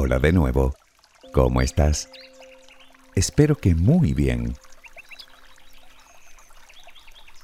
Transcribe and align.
Hola 0.00 0.20
de 0.20 0.32
nuevo. 0.32 0.76
¿Cómo 1.32 1.60
estás? 1.60 2.08
Espero 3.16 3.56
que 3.56 3.74
muy 3.74 4.14
bien. 4.14 4.54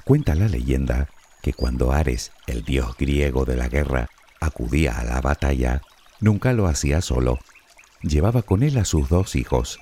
Cuenta 0.04 0.36
la 0.36 0.46
leyenda 0.46 1.08
que 1.42 1.52
cuando 1.52 1.90
Ares, 1.90 2.30
el 2.46 2.62
dios 2.64 2.96
griego 2.96 3.44
de 3.44 3.56
la 3.56 3.66
guerra, 3.66 4.08
acudía 4.38 5.00
a 5.00 5.02
la 5.02 5.20
batalla, 5.20 5.82
nunca 6.20 6.52
lo 6.52 6.68
hacía 6.68 7.00
solo. 7.00 7.40
Llevaba 8.02 8.42
con 8.42 8.62
él 8.62 8.78
a 8.78 8.84
sus 8.84 9.08
dos 9.08 9.34
hijos, 9.34 9.80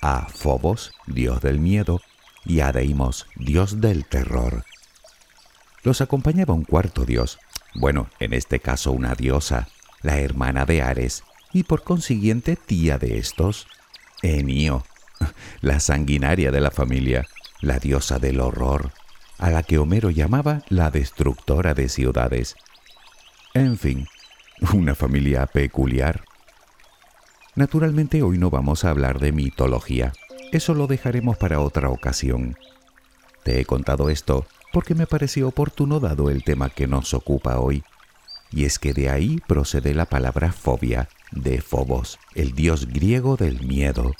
a 0.00 0.26
Fobos, 0.26 0.92
dios 1.06 1.42
del 1.42 1.58
miedo, 1.58 2.00
y 2.46 2.60
a 2.60 2.72
Deimos, 2.72 3.26
dios 3.36 3.82
del 3.82 4.06
terror. 4.06 4.64
Los 5.82 6.00
acompañaba 6.00 6.54
un 6.54 6.64
cuarto 6.64 7.04
dios, 7.04 7.38
bueno, 7.74 8.08
en 8.18 8.32
este 8.32 8.60
caso 8.60 8.92
una 8.92 9.14
diosa, 9.14 9.68
la 10.00 10.20
hermana 10.20 10.64
de 10.64 10.80
Ares, 10.80 11.22
y 11.54 11.62
por 11.62 11.84
consiguiente 11.84 12.56
tía 12.56 12.98
de 12.98 13.16
estos, 13.16 13.66
Enio, 14.22 14.84
la 15.62 15.80
sanguinaria 15.80 16.50
de 16.50 16.60
la 16.60 16.70
familia, 16.70 17.26
la 17.60 17.78
diosa 17.78 18.18
del 18.18 18.40
horror, 18.40 18.90
a 19.38 19.50
la 19.50 19.62
que 19.62 19.78
Homero 19.78 20.10
llamaba 20.10 20.62
la 20.68 20.90
destructora 20.90 21.72
de 21.72 21.88
ciudades. 21.88 22.56
En 23.54 23.78
fin, 23.78 24.08
una 24.74 24.94
familia 24.94 25.46
peculiar. 25.46 26.24
Naturalmente 27.54 28.22
hoy 28.22 28.36
no 28.36 28.50
vamos 28.50 28.84
a 28.84 28.90
hablar 28.90 29.20
de 29.20 29.32
mitología, 29.32 30.12
eso 30.50 30.74
lo 30.74 30.88
dejaremos 30.88 31.36
para 31.36 31.60
otra 31.60 31.88
ocasión. 31.88 32.56
Te 33.44 33.60
he 33.60 33.64
contado 33.64 34.10
esto 34.10 34.44
porque 34.72 34.96
me 34.96 35.06
pareció 35.06 35.46
oportuno 35.46 36.00
dado 36.00 36.30
el 36.30 36.42
tema 36.42 36.68
que 36.68 36.88
nos 36.88 37.14
ocupa 37.14 37.60
hoy, 37.60 37.84
y 38.50 38.64
es 38.64 38.80
que 38.80 38.92
de 38.92 39.08
ahí 39.08 39.40
procede 39.46 39.94
la 39.94 40.06
palabra 40.06 40.50
fobia, 40.50 41.08
de 41.34 41.60
Phobos, 41.60 42.18
el 42.34 42.54
dios 42.54 42.86
griego 42.86 43.36
del 43.36 43.60
miedo. 43.66 44.12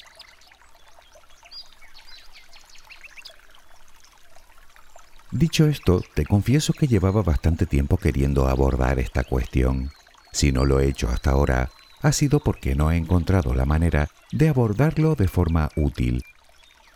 Dicho 5.31 5.67
esto, 5.67 6.03
te 6.15 6.25
confieso 6.25 6.73
que 6.73 6.87
llevaba 6.87 7.23
bastante 7.23 7.67
tiempo 7.67 7.97
queriendo 7.97 8.49
abordar 8.49 8.99
esta 8.99 9.25
cuestión. 9.25 9.91
Si 10.33 10.53
no 10.53 10.65
lo 10.65 10.81
he 10.81 10.89
hecho 10.89 11.09
hasta 11.09 11.31
ahora, 11.31 11.71
ha 12.03 12.13
sido 12.13 12.41
porque 12.41 12.75
no 12.75 12.91
he 12.93 12.97
encontrado 12.97 13.55
la 13.55 13.65
manera 13.65 14.09
de 14.31 14.49
abordarlo 14.49 15.15
de 15.15 15.27
forma 15.27 15.71
útil. 15.77 16.23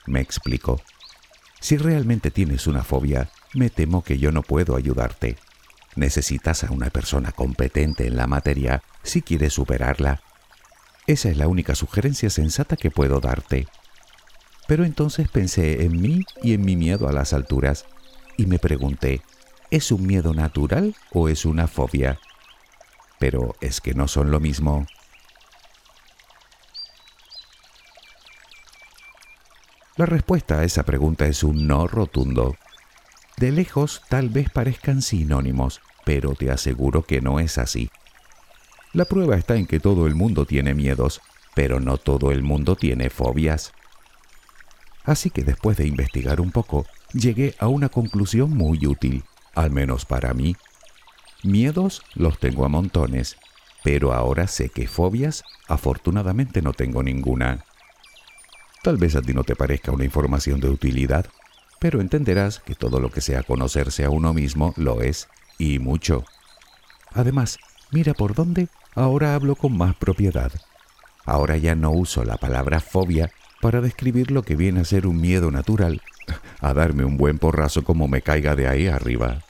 Me 0.06 0.20
explico. 0.20 0.80
Si 1.60 1.76
realmente 1.76 2.30
tienes 2.30 2.66
una 2.66 2.84
fobia, 2.84 3.30
me 3.54 3.70
temo 3.70 4.04
que 4.04 4.18
yo 4.18 4.30
no 4.30 4.42
puedo 4.42 4.76
ayudarte. 4.76 5.36
Necesitas 5.98 6.62
a 6.62 6.70
una 6.70 6.90
persona 6.90 7.32
competente 7.32 8.06
en 8.06 8.16
la 8.16 8.28
materia 8.28 8.84
si 9.02 9.20
quieres 9.20 9.54
superarla. 9.54 10.22
Esa 11.08 11.28
es 11.28 11.36
la 11.36 11.48
única 11.48 11.74
sugerencia 11.74 12.30
sensata 12.30 12.76
que 12.76 12.92
puedo 12.92 13.18
darte. 13.18 13.66
Pero 14.68 14.84
entonces 14.84 15.26
pensé 15.28 15.82
en 15.82 16.00
mí 16.00 16.24
y 16.40 16.54
en 16.54 16.64
mi 16.64 16.76
miedo 16.76 17.08
a 17.08 17.12
las 17.12 17.32
alturas 17.32 17.84
y 18.36 18.46
me 18.46 18.60
pregunté, 18.60 19.22
¿es 19.72 19.90
un 19.90 20.06
miedo 20.06 20.34
natural 20.34 20.94
o 21.12 21.28
es 21.28 21.44
una 21.44 21.66
fobia? 21.66 22.20
Pero 23.18 23.56
es 23.60 23.80
que 23.80 23.94
no 23.94 24.06
son 24.06 24.30
lo 24.30 24.38
mismo. 24.38 24.86
La 29.96 30.06
respuesta 30.06 30.60
a 30.60 30.64
esa 30.64 30.84
pregunta 30.84 31.26
es 31.26 31.42
un 31.42 31.66
no 31.66 31.88
rotundo. 31.88 32.54
De 33.36 33.50
lejos 33.50 34.02
tal 34.08 34.28
vez 34.28 34.48
parezcan 34.48 35.02
sinónimos, 35.02 35.80
pero 36.08 36.34
te 36.34 36.50
aseguro 36.50 37.02
que 37.02 37.20
no 37.20 37.38
es 37.38 37.58
así. 37.58 37.90
La 38.94 39.04
prueba 39.04 39.36
está 39.36 39.56
en 39.56 39.66
que 39.66 39.78
todo 39.78 40.06
el 40.06 40.14
mundo 40.14 40.46
tiene 40.46 40.72
miedos, 40.72 41.20
pero 41.54 41.80
no 41.80 41.98
todo 41.98 42.32
el 42.32 42.42
mundo 42.42 42.76
tiene 42.76 43.10
fobias. 43.10 43.74
Así 45.04 45.28
que 45.28 45.44
después 45.44 45.76
de 45.76 45.86
investigar 45.86 46.40
un 46.40 46.50
poco, 46.50 46.86
llegué 47.12 47.54
a 47.58 47.68
una 47.68 47.90
conclusión 47.90 48.56
muy 48.56 48.86
útil, 48.86 49.22
al 49.54 49.70
menos 49.70 50.06
para 50.06 50.32
mí. 50.32 50.56
Miedos 51.42 52.02
los 52.14 52.38
tengo 52.38 52.64
a 52.64 52.70
montones, 52.70 53.36
pero 53.84 54.14
ahora 54.14 54.46
sé 54.46 54.70
que 54.70 54.88
fobias 54.88 55.44
afortunadamente 55.68 56.62
no 56.62 56.72
tengo 56.72 57.02
ninguna. 57.02 57.66
Tal 58.82 58.96
vez 58.96 59.14
a 59.14 59.20
ti 59.20 59.34
no 59.34 59.44
te 59.44 59.56
parezca 59.56 59.92
una 59.92 60.06
información 60.06 60.58
de 60.58 60.70
utilidad, 60.70 61.26
pero 61.78 62.00
entenderás 62.00 62.60
que 62.60 62.74
todo 62.74 62.98
lo 62.98 63.10
que 63.10 63.20
sea 63.20 63.42
conocerse 63.42 64.06
a 64.06 64.10
uno 64.10 64.32
mismo 64.32 64.72
lo 64.78 65.02
es, 65.02 65.28
y 65.58 65.78
mucho. 65.78 66.24
Además, 67.12 67.58
mira 67.90 68.14
por 68.14 68.34
dónde 68.34 68.68
ahora 68.94 69.34
hablo 69.34 69.56
con 69.56 69.76
más 69.76 69.94
propiedad. 69.96 70.52
Ahora 71.24 71.56
ya 71.56 71.74
no 71.74 71.90
uso 71.90 72.24
la 72.24 72.36
palabra 72.36 72.80
fobia 72.80 73.30
para 73.60 73.80
describir 73.80 74.30
lo 74.30 74.42
que 74.42 74.56
viene 74.56 74.80
a 74.80 74.84
ser 74.84 75.06
un 75.06 75.20
miedo 75.20 75.50
natural, 75.50 76.00
a 76.60 76.72
darme 76.72 77.04
un 77.04 77.16
buen 77.16 77.38
porrazo 77.38 77.84
como 77.84 78.08
me 78.08 78.22
caiga 78.22 78.56
de 78.56 78.68
ahí 78.68 78.86
arriba. 78.86 79.42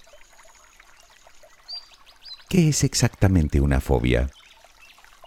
¿Qué 2.48 2.70
es 2.70 2.82
exactamente 2.82 3.60
una 3.60 3.80
fobia? 3.80 4.30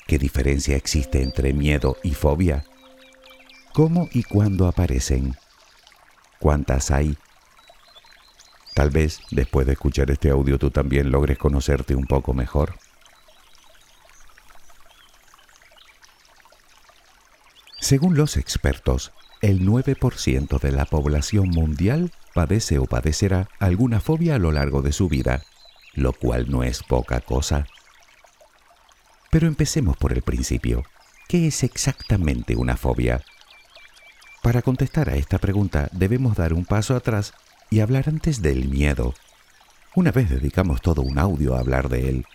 ¿Qué 0.07 0.17
diferencia 0.17 0.75
existe 0.75 1.21
entre 1.21 1.53
miedo 1.53 1.97
y 2.03 2.15
fobia? 2.15 2.65
¿Cómo 3.73 4.09
y 4.11 4.23
cuándo 4.23 4.67
aparecen? 4.67 5.37
¿Cuántas 6.39 6.91
hay? 6.91 7.15
Tal 8.73 8.89
vez 8.89 9.19
después 9.31 9.67
de 9.67 9.73
escuchar 9.73 10.11
este 10.11 10.29
audio 10.29 10.57
tú 10.57 10.71
también 10.71 11.11
logres 11.11 11.37
conocerte 11.37 11.95
un 11.95 12.05
poco 12.05 12.33
mejor. 12.33 12.75
Según 17.79 18.15
los 18.15 18.37
expertos, 18.37 19.11
el 19.41 19.65
9% 19.65 20.59
de 20.59 20.71
la 20.71 20.85
población 20.85 21.49
mundial 21.49 22.11
padece 22.33 22.77
o 22.77 22.85
padecerá 22.85 23.49
alguna 23.59 23.99
fobia 23.99 24.35
a 24.35 24.39
lo 24.39 24.51
largo 24.51 24.81
de 24.81 24.93
su 24.93 25.09
vida, 25.09 25.43
lo 25.93 26.13
cual 26.13 26.49
no 26.49 26.63
es 26.63 26.83
poca 26.83 27.19
cosa. 27.19 27.65
Pero 29.29 29.47
empecemos 29.47 29.97
por 29.97 30.13
el 30.13 30.21
principio. 30.21 30.83
¿Qué 31.27 31.47
es 31.47 31.63
exactamente 31.63 32.55
una 32.55 32.77
fobia? 32.77 33.23
Para 34.41 34.61
contestar 34.61 35.09
a 35.09 35.15
esta 35.15 35.37
pregunta 35.37 35.89
debemos 35.91 36.35
dar 36.35 36.53
un 36.53 36.65
paso 36.65 36.95
atrás 36.95 37.33
y 37.71 37.79
hablar 37.79 38.09
antes 38.09 38.41
del 38.41 38.67
miedo. 38.67 39.15
Una 39.95 40.11
vez 40.11 40.29
dedicamos 40.29 40.81
todo 40.81 41.01
un 41.01 41.17
audio 41.17 41.55
a 41.55 41.61
hablar 41.61 41.87
de 41.89 42.09
él. 42.09 42.25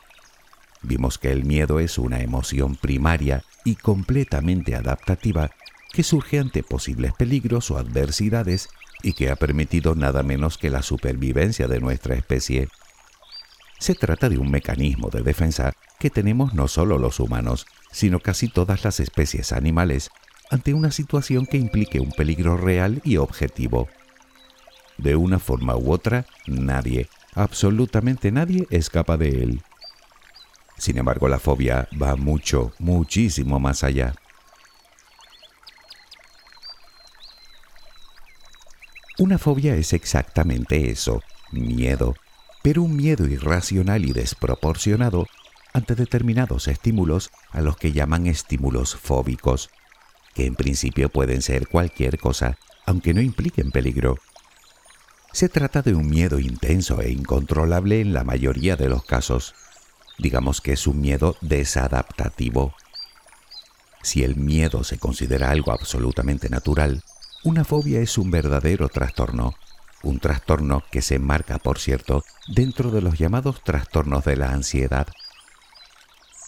Vimos 0.82 1.18
que 1.18 1.30
el 1.30 1.44
miedo 1.44 1.78
es 1.78 1.98
una 1.98 2.20
emoción 2.22 2.74
primaria 2.74 3.44
y 3.62 3.76
completamente 3.76 4.74
adaptativa 4.74 5.50
que 5.92 6.02
surge 6.02 6.38
ante 6.38 6.62
posibles 6.62 7.12
peligros 7.12 7.70
o 7.70 7.76
adversidades 7.76 8.68
y 9.02 9.12
que 9.12 9.30
ha 9.30 9.36
permitido 9.36 9.94
nada 9.94 10.22
menos 10.22 10.56
que 10.56 10.70
la 10.70 10.82
supervivencia 10.82 11.68
de 11.68 11.80
nuestra 11.80 12.14
especie. 12.14 12.68
Se 13.78 13.94
trata 13.94 14.30
de 14.30 14.38
un 14.38 14.50
mecanismo 14.50 15.10
de 15.10 15.22
defensa 15.22 15.74
que 15.98 16.08
tenemos 16.08 16.54
no 16.54 16.66
solo 16.66 16.96
los 16.96 17.20
humanos, 17.20 17.66
sino 17.92 18.20
casi 18.20 18.48
todas 18.48 18.84
las 18.84 19.00
especies 19.00 19.52
animales 19.52 20.10
ante 20.50 20.72
una 20.72 20.90
situación 20.90 21.44
que 21.44 21.58
implique 21.58 22.00
un 22.00 22.12
peligro 22.12 22.56
real 22.56 23.02
y 23.04 23.18
objetivo. 23.18 23.88
De 24.98 25.16
una 25.16 25.38
forma 25.38 25.76
u 25.76 25.92
otra, 25.92 26.26
nadie, 26.46 27.08
absolutamente 27.34 28.32
nadie, 28.32 28.66
escapa 28.70 29.16
de 29.16 29.42
él. 29.42 29.62
Sin 30.78 30.98
embargo, 30.98 31.28
la 31.28 31.38
fobia 31.38 31.88
va 32.00 32.16
mucho, 32.16 32.72
muchísimo 32.78 33.58
más 33.58 33.84
allá. 33.84 34.14
Una 39.18 39.38
fobia 39.38 39.74
es 39.76 39.94
exactamente 39.94 40.90
eso, 40.90 41.22
miedo, 41.50 42.14
pero 42.62 42.82
un 42.82 42.96
miedo 42.96 43.26
irracional 43.26 44.04
y 44.04 44.12
desproporcionado 44.12 45.26
ante 45.72 45.94
determinados 45.94 46.68
estímulos 46.68 47.30
a 47.50 47.62
los 47.62 47.76
que 47.76 47.92
llaman 47.92 48.26
estímulos 48.26 48.94
fóbicos, 48.94 49.70
que 50.34 50.44
en 50.44 50.54
principio 50.54 51.08
pueden 51.08 51.40
ser 51.40 51.66
cualquier 51.68 52.18
cosa, 52.18 52.58
aunque 52.84 53.14
no 53.14 53.22
impliquen 53.22 53.70
peligro. 53.70 54.18
Se 55.36 55.50
trata 55.50 55.82
de 55.82 55.94
un 55.94 56.08
miedo 56.08 56.38
intenso 56.38 57.02
e 57.02 57.10
incontrolable 57.10 58.00
en 58.00 58.14
la 58.14 58.24
mayoría 58.24 58.74
de 58.74 58.88
los 58.88 59.04
casos. 59.04 59.54
Digamos 60.16 60.62
que 60.62 60.72
es 60.72 60.86
un 60.86 61.02
miedo 61.02 61.36
desadaptativo. 61.42 62.74
Si 64.02 64.24
el 64.24 64.36
miedo 64.36 64.82
se 64.82 64.96
considera 64.96 65.50
algo 65.50 65.72
absolutamente 65.72 66.48
natural, 66.48 67.04
una 67.44 67.64
fobia 67.64 68.00
es 68.00 68.16
un 68.16 68.30
verdadero 68.30 68.88
trastorno, 68.88 69.52
un 70.02 70.20
trastorno 70.20 70.82
que 70.90 71.02
se 71.02 71.16
enmarca, 71.16 71.58
por 71.58 71.80
cierto, 71.80 72.24
dentro 72.48 72.90
de 72.90 73.02
los 73.02 73.18
llamados 73.18 73.62
trastornos 73.62 74.24
de 74.24 74.36
la 74.36 74.52
ansiedad. 74.52 75.06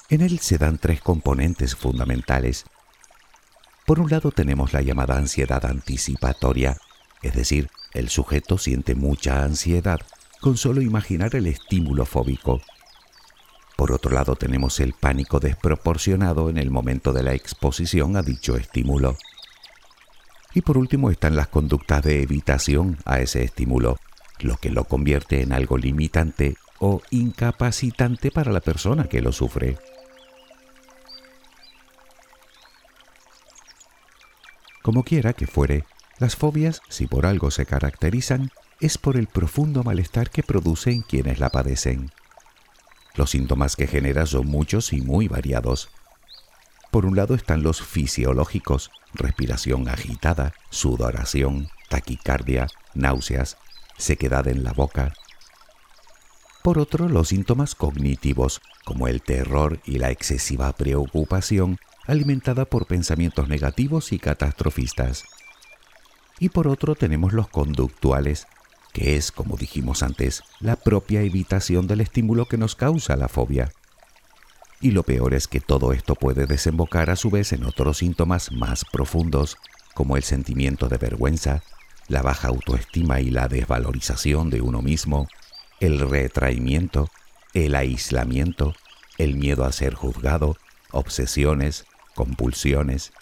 En 0.08 0.22
él 0.22 0.38
se 0.38 0.56
dan 0.56 0.78
tres 0.78 1.02
componentes 1.02 1.76
fundamentales. 1.76 2.64
Por 3.84 4.00
un 4.00 4.08
lado 4.08 4.32
tenemos 4.32 4.72
la 4.72 4.80
llamada 4.80 5.18
ansiedad 5.18 5.66
anticipatoria, 5.66 6.78
es 7.22 7.34
decir, 7.34 7.70
el 7.94 8.08
sujeto 8.08 8.58
siente 8.58 8.94
mucha 8.94 9.42
ansiedad 9.42 10.00
con 10.40 10.56
solo 10.56 10.82
imaginar 10.82 11.34
el 11.34 11.46
estímulo 11.46 12.04
fóbico. 12.04 12.60
Por 13.76 13.92
otro 13.92 14.10
lado 14.10 14.36
tenemos 14.36 14.80
el 14.80 14.92
pánico 14.92 15.40
desproporcionado 15.40 16.50
en 16.50 16.58
el 16.58 16.70
momento 16.70 17.12
de 17.12 17.22
la 17.22 17.34
exposición 17.34 18.16
a 18.16 18.22
dicho 18.22 18.56
estímulo. 18.56 19.16
Y 20.54 20.62
por 20.62 20.78
último 20.78 21.10
están 21.10 21.36
las 21.36 21.48
conductas 21.48 22.02
de 22.02 22.22
evitación 22.22 22.98
a 23.04 23.20
ese 23.20 23.42
estímulo, 23.44 23.98
lo 24.40 24.56
que 24.56 24.70
lo 24.70 24.84
convierte 24.84 25.42
en 25.42 25.52
algo 25.52 25.78
limitante 25.78 26.56
o 26.78 27.02
incapacitante 27.10 28.30
para 28.30 28.52
la 28.52 28.60
persona 28.60 29.04
que 29.04 29.20
lo 29.20 29.32
sufre. 29.32 29.76
Como 34.82 35.04
quiera 35.04 35.34
que 35.34 35.46
fuere, 35.46 35.84
las 36.18 36.36
fobias, 36.36 36.82
si 36.88 37.06
por 37.06 37.26
algo 37.26 37.50
se 37.50 37.66
caracterizan, 37.66 38.50
es 38.80 38.98
por 38.98 39.16
el 39.16 39.26
profundo 39.26 39.82
malestar 39.82 40.30
que 40.30 40.42
produce 40.42 40.90
en 40.90 41.02
quienes 41.02 41.38
la 41.38 41.50
padecen. 41.50 42.10
Los 43.14 43.30
síntomas 43.30 43.76
que 43.76 43.86
genera 43.86 44.26
son 44.26 44.46
muchos 44.46 44.92
y 44.92 45.00
muy 45.00 45.28
variados. 45.28 45.90
Por 46.90 47.04
un 47.04 47.16
lado 47.16 47.34
están 47.34 47.62
los 47.62 47.82
fisiológicos, 47.82 48.90
respiración 49.14 49.88
agitada, 49.88 50.54
sudoración, 50.70 51.68
taquicardia, 51.88 52.68
náuseas, 52.94 53.56
sequedad 53.96 54.46
en 54.48 54.64
la 54.64 54.72
boca. 54.72 55.12
Por 56.62 56.78
otro, 56.78 57.08
los 57.08 57.28
síntomas 57.28 57.74
cognitivos, 57.74 58.60
como 58.84 59.08
el 59.08 59.22
terror 59.22 59.80
y 59.84 59.98
la 59.98 60.10
excesiva 60.10 60.72
preocupación 60.72 61.78
alimentada 62.06 62.64
por 62.64 62.86
pensamientos 62.86 63.48
negativos 63.48 64.12
y 64.12 64.18
catastrofistas. 64.18 65.24
Y 66.38 66.50
por 66.50 66.68
otro 66.68 66.94
tenemos 66.94 67.32
los 67.32 67.48
conductuales, 67.48 68.46
que 68.92 69.16
es, 69.16 69.32
como 69.32 69.56
dijimos 69.56 70.02
antes, 70.02 70.42
la 70.60 70.76
propia 70.76 71.22
evitación 71.22 71.86
del 71.86 72.00
estímulo 72.00 72.46
que 72.46 72.58
nos 72.58 72.76
causa 72.76 73.16
la 73.16 73.28
fobia. 73.28 73.72
Y 74.80 74.92
lo 74.92 75.02
peor 75.02 75.34
es 75.34 75.48
que 75.48 75.60
todo 75.60 75.92
esto 75.92 76.14
puede 76.14 76.46
desembocar 76.46 77.10
a 77.10 77.16
su 77.16 77.30
vez 77.30 77.52
en 77.52 77.64
otros 77.64 77.98
síntomas 77.98 78.52
más 78.52 78.84
profundos, 78.84 79.56
como 79.94 80.16
el 80.16 80.22
sentimiento 80.22 80.88
de 80.88 80.98
vergüenza, 80.98 81.62
la 82.06 82.22
baja 82.22 82.48
autoestima 82.48 83.20
y 83.20 83.30
la 83.30 83.48
desvalorización 83.48 84.50
de 84.50 84.60
uno 84.60 84.80
mismo, 84.80 85.28
el 85.80 85.98
retraimiento, 85.98 87.10
el 87.54 87.74
aislamiento, 87.74 88.74
el 89.18 89.36
miedo 89.36 89.64
a 89.64 89.72
ser 89.72 89.94
juzgado, 89.94 90.56
obsesiones, 90.92 91.84
compulsiones. 92.14 93.12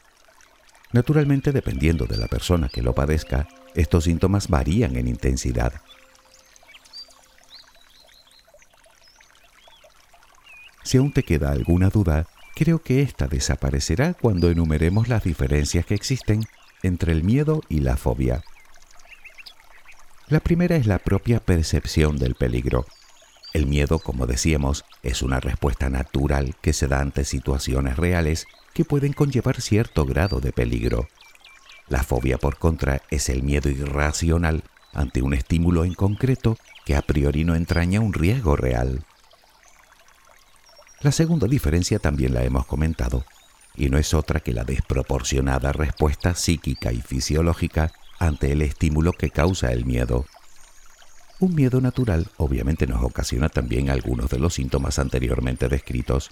Naturalmente, 0.96 1.52
dependiendo 1.52 2.06
de 2.06 2.16
la 2.16 2.26
persona 2.26 2.70
que 2.70 2.80
lo 2.80 2.94
padezca, 2.94 3.46
estos 3.74 4.04
síntomas 4.04 4.48
varían 4.48 4.96
en 4.96 5.08
intensidad. 5.08 5.74
Si 10.82 10.96
aún 10.96 11.12
te 11.12 11.22
queda 11.22 11.50
alguna 11.50 11.90
duda, 11.90 12.26
creo 12.54 12.78
que 12.78 13.02
esta 13.02 13.26
desaparecerá 13.26 14.14
cuando 14.14 14.48
enumeremos 14.48 15.08
las 15.08 15.22
diferencias 15.22 15.84
que 15.84 15.94
existen 15.94 16.44
entre 16.82 17.12
el 17.12 17.24
miedo 17.24 17.60
y 17.68 17.80
la 17.80 17.98
fobia. 17.98 18.42
La 20.28 20.40
primera 20.40 20.76
es 20.76 20.86
la 20.86 20.98
propia 20.98 21.40
percepción 21.40 22.16
del 22.16 22.36
peligro. 22.36 22.86
El 23.52 23.66
miedo, 23.66 23.98
como 23.98 24.26
decíamos, 24.26 24.86
es 25.02 25.20
una 25.20 25.40
respuesta 25.40 25.90
natural 25.90 26.54
que 26.62 26.72
se 26.72 26.88
da 26.88 27.00
ante 27.00 27.24
situaciones 27.24 27.98
reales 27.98 28.46
que 28.76 28.84
pueden 28.84 29.14
conllevar 29.14 29.62
cierto 29.62 30.04
grado 30.04 30.38
de 30.38 30.52
peligro. 30.52 31.08
La 31.88 32.02
fobia, 32.02 32.36
por 32.36 32.58
contra, 32.58 33.00
es 33.10 33.30
el 33.30 33.42
miedo 33.42 33.70
irracional 33.70 34.64
ante 34.92 35.22
un 35.22 35.32
estímulo 35.32 35.86
en 35.86 35.94
concreto 35.94 36.58
que 36.84 36.94
a 36.94 37.00
priori 37.00 37.44
no 37.44 37.54
entraña 37.54 38.00
un 38.00 38.12
riesgo 38.12 38.54
real. 38.54 39.06
La 41.00 41.10
segunda 41.10 41.46
diferencia 41.48 41.98
también 42.00 42.34
la 42.34 42.44
hemos 42.44 42.66
comentado, 42.66 43.24
y 43.74 43.88
no 43.88 43.96
es 43.96 44.12
otra 44.12 44.40
que 44.40 44.52
la 44.52 44.64
desproporcionada 44.64 45.72
respuesta 45.72 46.34
psíquica 46.34 46.92
y 46.92 47.00
fisiológica 47.00 47.92
ante 48.18 48.52
el 48.52 48.60
estímulo 48.60 49.14
que 49.14 49.30
causa 49.30 49.72
el 49.72 49.86
miedo. 49.86 50.26
Un 51.40 51.54
miedo 51.54 51.80
natural 51.80 52.28
obviamente 52.36 52.86
nos 52.86 53.02
ocasiona 53.02 53.48
también 53.48 53.88
algunos 53.88 54.28
de 54.28 54.38
los 54.38 54.52
síntomas 54.52 54.98
anteriormente 54.98 55.68
descritos, 55.70 56.28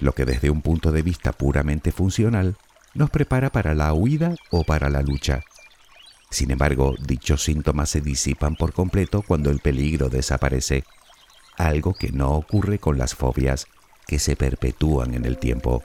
lo 0.00 0.12
que 0.12 0.24
desde 0.24 0.50
un 0.50 0.62
punto 0.62 0.92
de 0.92 1.02
vista 1.02 1.32
puramente 1.32 1.92
funcional 1.92 2.56
nos 2.94 3.10
prepara 3.10 3.50
para 3.50 3.74
la 3.74 3.92
huida 3.92 4.34
o 4.50 4.64
para 4.64 4.90
la 4.90 5.02
lucha. 5.02 5.42
Sin 6.30 6.50
embargo, 6.50 6.94
dichos 7.00 7.42
síntomas 7.42 7.90
se 7.90 8.00
disipan 8.00 8.56
por 8.56 8.72
completo 8.72 9.22
cuando 9.22 9.50
el 9.50 9.60
peligro 9.60 10.08
desaparece, 10.08 10.84
algo 11.56 11.94
que 11.94 12.12
no 12.12 12.32
ocurre 12.34 12.78
con 12.78 12.98
las 12.98 13.14
fobias, 13.14 13.66
que 14.06 14.18
se 14.18 14.36
perpetúan 14.36 15.14
en 15.14 15.24
el 15.24 15.38
tiempo. 15.38 15.82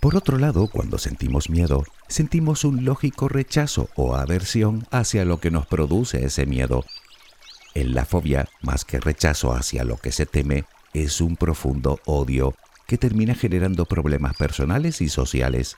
Por 0.00 0.14
otro 0.16 0.38
lado, 0.38 0.68
cuando 0.68 0.98
sentimos 0.98 1.50
miedo, 1.50 1.82
sentimos 2.06 2.64
un 2.64 2.84
lógico 2.84 3.28
rechazo 3.28 3.88
o 3.96 4.14
aversión 4.14 4.86
hacia 4.90 5.24
lo 5.24 5.40
que 5.40 5.50
nos 5.50 5.66
produce 5.66 6.24
ese 6.24 6.46
miedo. 6.46 6.84
En 7.76 7.94
la 7.94 8.06
fobia, 8.06 8.48
más 8.62 8.86
que 8.86 8.98
rechazo 9.00 9.52
hacia 9.52 9.84
lo 9.84 9.98
que 9.98 10.10
se 10.10 10.24
teme, 10.24 10.64
es 10.94 11.20
un 11.20 11.36
profundo 11.36 12.00
odio 12.06 12.54
que 12.86 12.96
termina 12.96 13.34
generando 13.34 13.84
problemas 13.84 14.34
personales 14.34 15.02
y 15.02 15.10
sociales. 15.10 15.76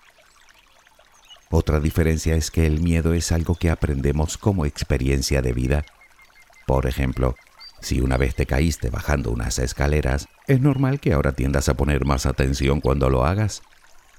Otra 1.51 1.81
diferencia 1.81 2.37
es 2.37 2.53
que 2.53 2.69
el 2.69 2.81
miedo 2.81 3.15
es 3.15 3.33
algo 3.33 3.57
que 3.57 3.69
aprendemos 3.69 4.39
como 4.39 4.65
experiencia 4.65 5.43
de 5.43 5.53
vida. 5.53 5.85
Por 6.69 6.87
ejemplo, 6.87 7.35
si 7.81 8.01
una 8.01 8.17
vez 8.17 8.37
te 8.37 8.47
caíste 8.47 8.91
bajando 8.91 9.33
unas 9.33 9.59
escaleras, 9.59 10.29
es 10.47 10.61
normal 10.61 11.01
que 11.01 11.15
ahora 11.15 11.33
tiendas 11.33 11.69
a 11.69 11.75
poner 11.75 12.05
más 12.05 12.27
atención 12.27 12.81
cuando 12.81 13.11
lo 13.11 13.25
hagas. 13.25 13.61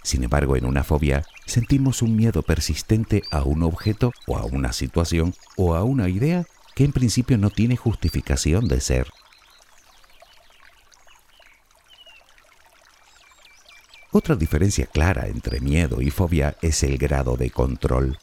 Sin 0.04 0.26
embargo, 0.26 0.58
en 0.58 0.66
una 0.66 0.84
fobia 0.84 1.24
sentimos 1.46 2.02
un 2.02 2.18
miedo 2.18 2.42
persistente 2.42 3.24
a 3.32 3.44
un 3.44 3.64
objeto 3.64 4.12
o 4.28 4.38
a 4.38 4.44
una 4.44 4.74
situación 4.74 5.34
o 5.56 5.76
a 5.76 5.86
una 5.86 6.10
idea 6.10 6.46
que 6.80 6.86
en 6.86 6.94
principio 6.94 7.38
no 7.38 7.50
tiene 7.50 7.76
justificación 7.76 8.70
de 8.70 8.80
ser. 8.80 9.12
Otra 14.14 14.38
diferencia 14.38 14.86
clara 14.86 15.28
entre 15.28 15.60
miedo 15.60 16.02
y 16.02 16.10
fobia 16.10 16.56
es 16.62 16.84
el 16.84 16.98
grado 16.98 17.36
de 17.36 17.50
control. 17.50 18.18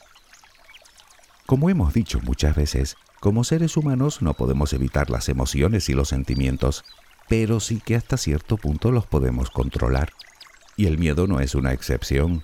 Como 1.45 1.69
hemos 1.69 1.93
dicho 1.93 2.19
muchas 2.23 2.57
veces, 2.57 2.97
como 3.21 3.45
seres 3.45 3.77
humanos 3.77 4.23
no 4.23 4.33
podemos 4.33 4.73
evitar 4.73 5.11
las 5.11 5.29
emociones 5.29 5.91
y 5.91 5.93
los 5.93 6.09
sentimientos, 6.09 6.87
pero 7.29 7.61
sí 7.61 7.83
que 7.85 7.95
hasta 7.95 8.17
cierto 8.17 8.57
punto 8.57 8.91
los 8.91 9.05
podemos 9.05 9.51
controlar. 9.51 10.15
Y 10.79 10.87
el 10.87 10.97
miedo 10.97 11.27
no 11.27 11.41
es 11.41 11.55
una 11.55 11.75
excepción. 11.75 12.43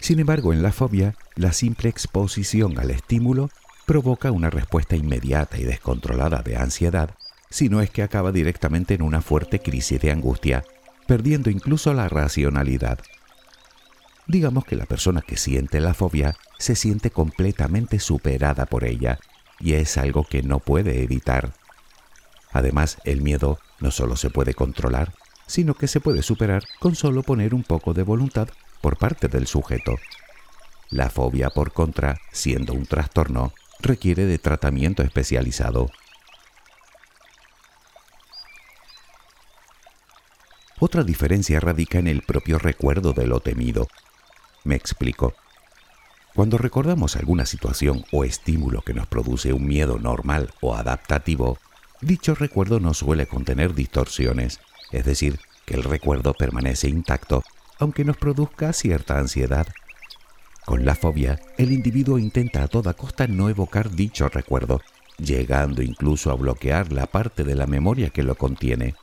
Sin 0.00 0.18
embargo, 0.18 0.54
en 0.54 0.62
la 0.62 0.72
fobia, 0.72 1.14
la 1.34 1.52
simple 1.52 1.90
exposición 1.90 2.78
al 2.78 2.90
estímulo 2.90 3.50
provoca 3.90 4.30
una 4.30 4.50
respuesta 4.50 4.94
inmediata 4.94 5.58
y 5.58 5.64
descontrolada 5.64 6.42
de 6.42 6.56
ansiedad, 6.56 7.10
si 7.50 7.68
no 7.68 7.80
es 7.80 7.90
que 7.90 8.04
acaba 8.04 8.30
directamente 8.30 8.94
en 8.94 9.02
una 9.02 9.20
fuerte 9.20 9.58
crisis 9.58 10.00
de 10.00 10.12
angustia 10.12 10.62
perdiendo 11.08 11.50
incluso 11.50 11.92
la 11.92 12.08
racionalidad. 12.08 13.00
Digamos 14.28 14.64
que 14.64 14.76
la 14.76 14.86
persona 14.86 15.22
que 15.22 15.36
siente 15.36 15.80
la 15.80 15.92
fobia 15.92 16.36
se 16.56 16.76
siente 16.76 17.10
completamente 17.10 17.98
superada 17.98 18.64
por 18.64 18.84
ella 18.84 19.18
y 19.58 19.72
es 19.72 19.98
algo 19.98 20.22
que 20.22 20.44
no 20.44 20.60
puede 20.60 21.02
evitar. 21.02 21.52
Además, 22.52 22.98
el 23.02 23.22
miedo 23.22 23.58
no 23.80 23.90
solo 23.90 24.14
se 24.14 24.30
puede 24.30 24.54
controlar, 24.54 25.14
sino 25.48 25.74
que 25.74 25.88
se 25.88 25.98
puede 25.98 26.22
superar 26.22 26.62
con 26.78 26.94
solo 26.94 27.24
poner 27.24 27.54
un 27.54 27.64
poco 27.64 27.92
de 27.92 28.04
voluntad 28.04 28.50
por 28.80 28.98
parte 28.98 29.26
del 29.26 29.48
sujeto. 29.48 29.96
La 30.90 31.10
fobia, 31.10 31.50
por 31.50 31.72
contra, 31.72 32.20
siendo 32.30 32.72
un 32.72 32.86
trastorno, 32.86 33.52
requiere 33.82 34.26
de 34.26 34.38
tratamiento 34.38 35.02
especializado. 35.02 35.90
Otra 40.78 41.04
diferencia 41.04 41.60
radica 41.60 41.98
en 41.98 42.06
el 42.06 42.22
propio 42.22 42.58
recuerdo 42.58 43.12
de 43.12 43.26
lo 43.26 43.40
temido. 43.40 43.88
Me 44.64 44.76
explico. 44.76 45.34
Cuando 46.34 46.56
recordamos 46.58 47.16
alguna 47.16 47.44
situación 47.44 48.04
o 48.12 48.24
estímulo 48.24 48.82
que 48.82 48.94
nos 48.94 49.06
produce 49.06 49.52
un 49.52 49.66
miedo 49.66 49.98
normal 49.98 50.54
o 50.60 50.74
adaptativo, 50.74 51.58
dicho 52.00 52.34
recuerdo 52.34 52.80
no 52.80 52.94
suele 52.94 53.26
contener 53.26 53.74
distorsiones, 53.74 54.60
es 54.92 55.04
decir, 55.04 55.38
que 55.66 55.74
el 55.74 55.84
recuerdo 55.84 56.32
permanece 56.32 56.88
intacto 56.88 57.42
aunque 57.80 58.04
nos 58.04 58.18
produzca 58.18 58.72
cierta 58.72 59.18
ansiedad. 59.18 59.66
Con 60.64 60.84
la 60.84 60.94
fobia, 60.94 61.40
el 61.58 61.72
individuo 61.72 62.18
intenta 62.18 62.62
a 62.62 62.68
toda 62.68 62.94
costa 62.94 63.26
no 63.26 63.48
evocar 63.48 63.90
dicho 63.90 64.28
recuerdo, 64.28 64.80
llegando 65.18 65.82
incluso 65.82 66.30
a 66.30 66.34
bloquear 66.34 66.92
la 66.92 67.06
parte 67.06 67.44
de 67.44 67.54
la 67.54 67.66
memoria 67.66 68.10
que 68.10 68.22
lo 68.22 68.34
contiene. 68.34 68.94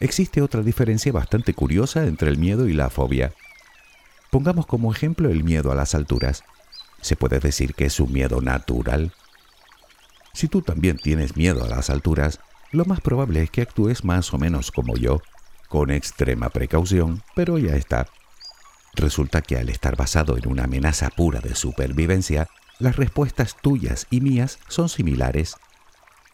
Existe 0.00 0.42
otra 0.42 0.62
diferencia 0.62 1.12
bastante 1.12 1.54
curiosa 1.54 2.04
entre 2.04 2.28
el 2.28 2.36
miedo 2.36 2.68
y 2.68 2.72
la 2.72 2.90
fobia. 2.90 3.32
Pongamos 4.30 4.66
como 4.66 4.92
ejemplo 4.92 5.30
el 5.30 5.44
miedo 5.44 5.70
a 5.72 5.74
las 5.74 5.94
alturas. 5.94 6.42
se 7.00 7.16
puede 7.16 7.38
decir 7.38 7.74
que 7.74 7.84
es 7.84 8.00
un 8.00 8.12
miedo 8.12 8.40
natural. 8.40 9.12
Si 10.32 10.48
tú 10.48 10.62
también 10.62 10.96
tienes 10.96 11.36
miedo 11.36 11.62
a 11.62 11.68
las 11.68 11.90
alturas, 11.90 12.40
lo 12.72 12.86
más 12.86 13.00
probable 13.00 13.42
es 13.42 13.50
que 13.50 13.62
actúes 13.62 14.04
más 14.04 14.32
o 14.32 14.38
menos 14.38 14.70
como 14.72 14.96
yo, 14.96 15.20
con 15.74 15.90
extrema 15.90 16.50
precaución, 16.50 17.24
pero 17.34 17.58
ya 17.58 17.74
está. 17.74 18.06
Resulta 18.94 19.42
que 19.42 19.56
al 19.56 19.68
estar 19.68 19.96
basado 19.96 20.38
en 20.38 20.46
una 20.46 20.64
amenaza 20.64 21.10
pura 21.10 21.40
de 21.40 21.56
supervivencia, 21.56 22.46
las 22.78 22.94
respuestas 22.94 23.56
tuyas 23.60 24.06
y 24.08 24.20
mías 24.20 24.60
son 24.68 24.88
similares. 24.88 25.56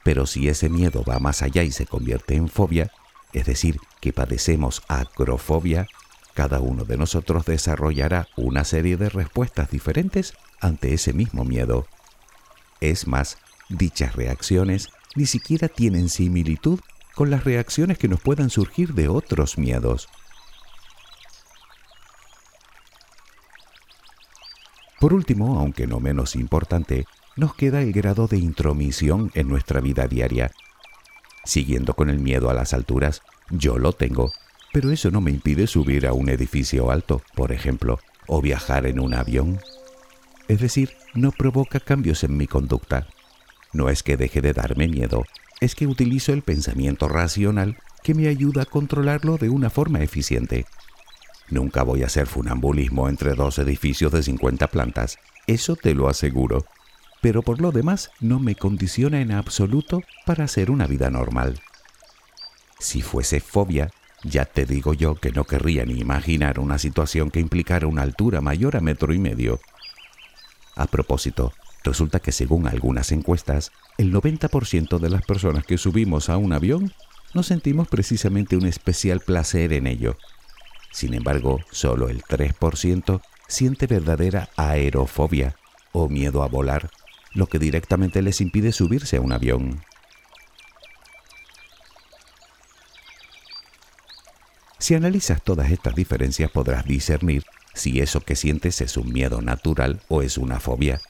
Pero 0.05 0.27
si 0.27 0.51
ese 0.51 0.69
miedo 0.69 1.05
va 1.09 1.21
más 1.21 1.41
allá 1.41 1.63
y 1.63 1.73
se 1.73 1.87
convierte 1.87 2.35
en 2.35 2.49
fobia, 2.49 2.93
es 3.33 3.47
decir, 3.47 3.81
que 4.03 4.13
padecemos 4.13 4.83
acrofobia, 4.89 5.87
cada 6.35 6.61
uno 6.61 6.85
de 6.85 6.99
nosotros 6.99 7.47
desarrollará 7.47 8.29
una 8.37 8.65
serie 8.65 8.99
de 8.99 9.09
respuestas 9.09 9.71
diferentes 9.71 10.35
ante 10.61 10.93
ese 10.93 11.15
mismo 11.15 11.47
miedo. 11.47 11.87
Es 12.83 13.07
más, 13.07 13.39
dichas 13.71 14.17
reacciones 14.17 14.91
ni 15.15 15.25
siquiera 15.25 15.69
tienen 15.69 16.11
similitud 16.11 16.81
con 17.15 17.31
las 17.31 17.45
reacciones 17.45 17.99
que 17.99 18.09
nos 18.09 18.21
puedan 18.21 18.51
surgir 18.51 18.95
de 18.95 19.09
otros 19.09 19.59
miedos. 19.59 20.09
Por 25.01 25.15
último, 25.15 25.59
aunque 25.59 25.87
no 25.87 25.99
menos 25.99 26.37
importante, 26.37 27.07
nos 27.37 27.55
queda 27.55 27.81
el 27.81 27.93
grado 27.93 28.27
de 28.27 28.37
intromisión 28.37 29.31
en 29.35 29.49
nuestra 29.49 29.81
vida 29.81 30.07
diaria. 30.07 30.53
Siguiendo 31.45 31.95
con 31.95 32.11
el 32.11 32.19
miedo 32.19 32.51
a 32.51 32.55
las 32.55 32.75
alturas, 32.75 33.23
yo 33.49 33.79
lo 33.79 33.95
tengo, 33.95 34.31
pero 34.73 34.91
eso 34.91 35.11
no 35.11 35.23
me 35.23 35.31
impide 35.31 35.67
subir 35.67 36.07
a 36.07 36.13
un 36.13 36.29
edificio 36.29 36.91
alto, 36.91 37.23
por 37.35 37.51
ejemplo, 37.51 37.99
o 38.27 38.43
viajar 38.43 38.87
en 38.87 39.01
un 39.01 39.15
avión. 39.15 39.59
Es 40.49 40.61
decir, 40.61 40.93
no 41.15 41.33
provoca 41.33 41.81
cambios 41.81 42.23
en 42.23 42.37
mi 42.37 42.47
conducta. 42.47 43.07
No 43.73 43.89
es 43.89 44.03
que 44.03 44.17
deje 44.17 44.41
de 44.41 44.53
darme 44.53 44.87
miedo, 44.87 45.25
es 45.61 45.75
que 45.75 45.87
utilizo 45.87 46.33
el 46.33 46.43
pensamiento 46.43 47.09
racional 47.09 47.77
que 48.03 48.15
me 48.15 48.29
ayuda 48.29 48.63
a 48.63 48.67
controlarlo 48.67 49.37
de 49.37 49.51
una 49.51 49.71
forma 49.71 50.01
eficiente. 50.01 50.67
Nunca 51.51 51.83
voy 51.83 52.03
a 52.03 52.07
hacer 52.07 52.27
funambulismo 52.27 53.09
entre 53.09 53.35
dos 53.35 53.59
edificios 53.59 54.13
de 54.13 54.23
50 54.23 54.69
plantas, 54.69 55.19
eso 55.47 55.77
te 55.77 55.95
lo 55.95 56.09
aseguro. 56.09 56.65
Pero 57.21 57.43
por 57.43 57.61
lo 57.61 57.71
demás 57.73 58.11
no 58.21 58.39
me 58.39 58.55
condiciona 58.55 59.21
en 59.21 59.33
absoluto 59.33 60.03
para 60.25 60.45
hacer 60.45 60.71
una 60.71 60.87
vida 60.87 61.11
normal. 61.11 61.61
Si 62.79 63.03
fuese 63.03 63.41
fobia, 63.41 63.91
ya 64.25 64.47
te 64.47 64.65
digo 64.65 64.95
yo 64.95 65.17
que 65.17 65.33
no 65.33 65.45
querría 65.45 65.85
ni 65.85 65.99
imaginar 65.99 66.59
una 66.61 66.79
situación 66.79 67.31
que 67.31 67.41
implicara 67.41 67.87
una 67.87 68.03
altura 68.03 68.41
mayor 68.41 68.77
a 68.77 68.81
metro 68.81 69.13
y 69.13 69.19
medio. 69.19 69.61
A 70.77 70.87
propósito, 70.87 71.53
resulta 71.85 72.21
que 72.21 72.33
según 72.33 72.67
algunas 72.67 73.13
encuestas, 73.13 73.73
el 73.99 74.13
90% 74.13 74.99
de 74.99 75.09
las 75.09 75.25
personas 75.25 75.65
que 75.65 75.79
subimos 75.79 76.29
a 76.29 76.37
un 76.37 76.53
avión 76.53 76.93
no 77.35 77.43
sentimos 77.43 77.89
precisamente 77.89 78.57
un 78.57 78.67
especial 78.67 79.21
placer 79.21 79.73
en 79.73 79.87
ello. 79.87 80.17
Sin 80.93 81.15
embargo, 81.15 81.61
solo 81.71 82.09
el 82.09 82.23
3% 82.23 83.21
siente 83.47 83.87
verdadera 83.87 84.49
aerofobia 84.57 85.57
o 85.93 86.09
miedo 86.09 86.43
a 86.43 86.49
volar, 86.49 86.91
lo 87.33 87.47
que 87.47 87.59
directamente 87.59 88.23
les 88.23 88.41
impide 88.41 88.73
subirse 88.73 89.17
a 89.17 89.21
un 89.21 89.33
avión. 89.33 89.83
Si 94.79 94.95
analizas 94.95 95.43
todas 95.43 95.71
estas 95.71 95.95
diferencias 95.95 96.51
podrás 96.51 96.85
discernir 96.85 97.45
si 97.75 98.01
eso 98.01 98.21
que 98.21 98.35
sientes 98.35 98.81
es 98.81 98.97
un 98.97 99.13
miedo 99.13 99.41
natural 99.41 100.01
o 100.09 100.23
es 100.23 100.39
una 100.39 100.59
fobia. 100.59 101.01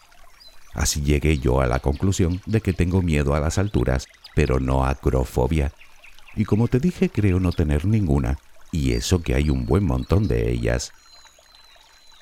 Así 0.74 1.02
llegué 1.02 1.38
yo 1.38 1.60
a 1.60 1.66
la 1.66 1.80
conclusión 1.80 2.40
de 2.46 2.60
que 2.60 2.72
tengo 2.72 3.02
miedo 3.02 3.34
a 3.34 3.40
las 3.40 3.58
alturas, 3.58 4.06
pero 4.34 4.60
no 4.60 4.84
acrofobia. 4.84 5.72
Y 6.36 6.44
como 6.44 6.68
te 6.68 6.78
dije, 6.78 7.10
creo 7.10 7.40
no 7.40 7.52
tener 7.52 7.84
ninguna, 7.84 8.38
y 8.70 8.92
eso 8.92 9.22
que 9.22 9.34
hay 9.34 9.50
un 9.50 9.66
buen 9.66 9.84
montón 9.84 10.28
de 10.28 10.50
ellas. 10.50 10.92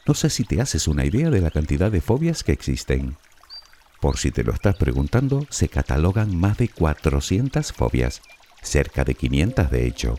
No 0.06 0.14
sé 0.14 0.30
si 0.30 0.44
te 0.44 0.60
haces 0.60 0.88
una 0.88 1.04
idea 1.04 1.28
de 1.28 1.42
la 1.42 1.50
cantidad 1.50 1.90
de 1.90 2.00
fobias 2.00 2.42
que 2.42 2.52
existen. 2.52 3.16
Por 4.00 4.16
si 4.16 4.30
te 4.30 4.44
lo 4.44 4.52
estás 4.52 4.76
preguntando, 4.76 5.46
se 5.50 5.68
catalogan 5.68 6.34
más 6.34 6.56
de 6.56 6.68
400 6.68 7.72
fobias, 7.72 8.22
cerca 8.62 9.04
de 9.04 9.14
500 9.14 9.70
de 9.70 9.86
hecho. 9.86 10.18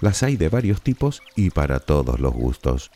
Las 0.00 0.22
hay 0.22 0.36
de 0.36 0.48
varios 0.48 0.82
tipos 0.82 1.22
y 1.34 1.50
para 1.50 1.80
todos 1.80 2.20
los 2.20 2.32
gustos. 2.32 2.92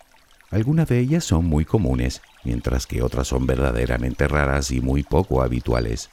Algunas 0.51 0.89
de 0.89 1.01
ellas 1.01 1.25
son 1.25 1.47
muy 1.47 1.65
comunes, 1.65 2.23
mientras 2.45 2.87
que 2.87 3.03
otras 3.03 3.29
son 3.29 3.47
verdaderamente 3.47 4.29
raras 4.29 4.71
y 4.71 4.81
muy 4.81 5.03
poco 5.03 5.43
habituales. 5.43 6.11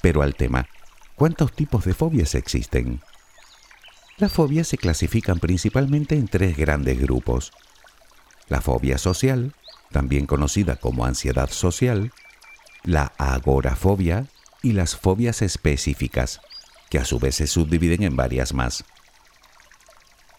Pero 0.00 0.22
al 0.22 0.34
tema, 0.34 0.68
¿cuántos 1.14 1.52
tipos 1.52 1.84
de 1.84 1.94
fobias 1.94 2.34
existen? 2.34 3.00
Las 4.18 4.32
fobias 4.32 4.68
se 4.68 4.76
clasifican 4.76 5.38
principalmente 5.38 6.16
en 6.16 6.28
tres 6.28 6.56
grandes 6.56 7.00
grupos. 7.00 7.52
La 8.48 8.60
fobia 8.60 8.98
social, 8.98 9.54
también 9.90 10.26
conocida 10.26 10.76
como 10.76 11.06
ansiedad 11.06 11.50
social, 11.50 12.12
la 12.82 13.12
agorafobia 13.16 14.26
y 14.62 14.72
las 14.72 14.96
fobias 14.96 15.40
específicas, 15.42 16.40
que 16.90 16.98
a 16.98 17.04
su 17.04 17.18
vez 17.18 17.36
se 17.36 17.46
subdividen 17.46 18.02
en 18.02 18.16
varias 18.16 18.52
más. 18.52 18.84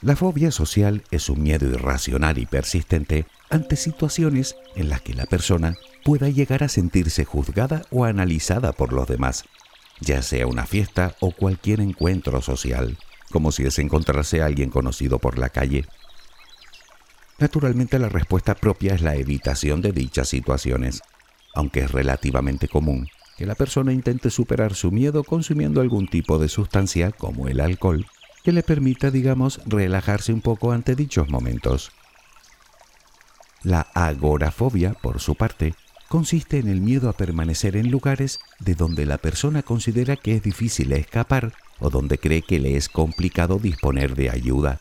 La 0.03 0.17
fobia 0.17 0.51
social 0.51 1.01
es 1.11 1.29
un 1.29 1.41
miedo 1.41 1.65
irracional 1.65 2.37
y 2.37 2.45
persistente 2.45 3.25
ante 3.49 3.77
situaciones 3.77 4.57
en 4.75 4.89
las 4.89 5.01
que 5.01 5.13
la 5.13 5.25
persona 5.25 5.75
pueda 6.03 6.27
llegar 6.27 6.61
a 6.61 6.67
sentirse 6.67 7.23
juzgada 7.23 7.83
o 7.89 8.03
analizada 8.03 8.73
por 8.73 8.91
los 8.91 9.07
demás, 9.07 9.45
ya 10.01 10.21
sea 10.21 10.45
una 10.45 10.65
fiesta 10.65 11.15
o 11.21 11.31
cualquier 11.31 11.79
encuentro 11.79 12.41
social, 12.41 12.97
como 13.31 13.53
si 13.53 13.63
es 13.63 13.79
encontrarse 13.79 14.41
a 14.41 14.45
alguien 14.45 14.69
conocido 14.69 15.19
por 15.19 15.39
la 15.39 15.47
calle. 15.47 15.85
Naturalmente 17.39 17.97
la 17.97 18.09
respuesta 18.09 18.55
propia 18.55 18.95
es 18.95 19.01
la 19.01 19.15
evitación 19.15 19.81
de 19.81 19.93
dichas 19.93 20.27
situaciones, 20.27 21.01
aunque 21.55 21.79
es 21.79 21.91
relativamente 21.91 22.67
común 22.67 23.07
que 23.37 23.45
la 23.45 23.55
persona 23.55 23.93
intente 23.93 24.29
superar 24.29 24.75
su 24.75 24.91
miedo 24.91 25.23
consumiendo 25.23 25.79
algún 25.79 26.07
tipo 26.07 26.39
de 26.39 26.49
sustancia, 26.49 27.11
como 27.11 27.47
el 27.47 27.61
alcohol, 27.61 28.05
que 28.43 28.51
le 28.51 28.63
permita, 28.63 29.09
digamos, 29.09 29.61
relajarse 29.65 30.33
un 30.33 30.41
poco 30.41 30.71
ante 30.71 30.95
dichos 30.95 31.29
momentos. 31.29 31.91
La 33.63 33.87
agorafobia, 33.93 34.93
por 34.93 35.21
su 35.21 35.35
parte, 35.35 35.73
consiste 36.09 36.59
en 36.59 36.67
el 36.67 36.81
miedo 36.81 37.09
a 37.09 37.13
permanecer 37.13 37.77
en 37.77 37.89
lugares 37.89 38.39
de 38.59 38.75
donde 38.75 39.05
la 39.05 39.17
persona 39.17 39.63
considera 39.63 40.17
que 40.17 40.35
es 40.35 40.43
difícil 40.43 40.91
escapar 40.91 41.53
o 41.79 41.89
donde 41.89 42.17
cree 42.17 42.41
que 42.41 42.59
le 42.59 42.75
es 42.75 42.89
complicado 42.89 43.57
disponer 43.57 44.15
de 44.15 44.29
ayuda. 44.29 44.79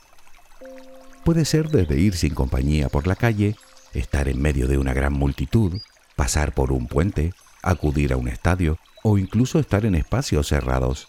Puede 1.24 1.44
ser 1.44 1.68
desde 1.68 1.98
ir 1.98 2.16
sin 2.16 2.34
compañía 2.34 2.88
por 2.88 3.06
la 3.06 3.14
calle, 3.14 3.56
estar 3.94 4.26
en 4.26 4.42
medio 4.42 4.66
de 4.66 4.78
una 4.78 4.92
gran 4.92 5.12
multitud, 5.12 5.80
pasar 6.16 6.52
por 6.52 6.72
un 6.72 6.88
puente, 6.88 7.32
acudir 7.62 8.12
a 8.12 8.16
un 8.16 8.26
estadio 8.26 8.78
o 9.04 9.18
incluso 9.18 9.60
estar 9.60 9.86
en 9.86 9.94
espacios 9.94 10.48
cerrados. 10.48 11.08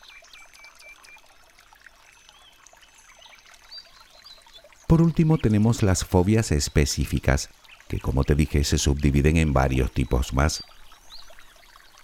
Por 4.94 5.02
último 5.02 5.40
tenemos 5.40 5.82
las 5.82 6.06
fobias 6.06 6.52
específicas, 6.52 7.50
que 7.88 8.00
como 8.00 8.24
te 8.24 8.36
dije 8.36 8.64
se 8.64 8.78
subdividen 8.78 9.38
en 9.38 9.52
varios 9.52 9.92
tipos 9.92 10.36
más. 10.36 10.64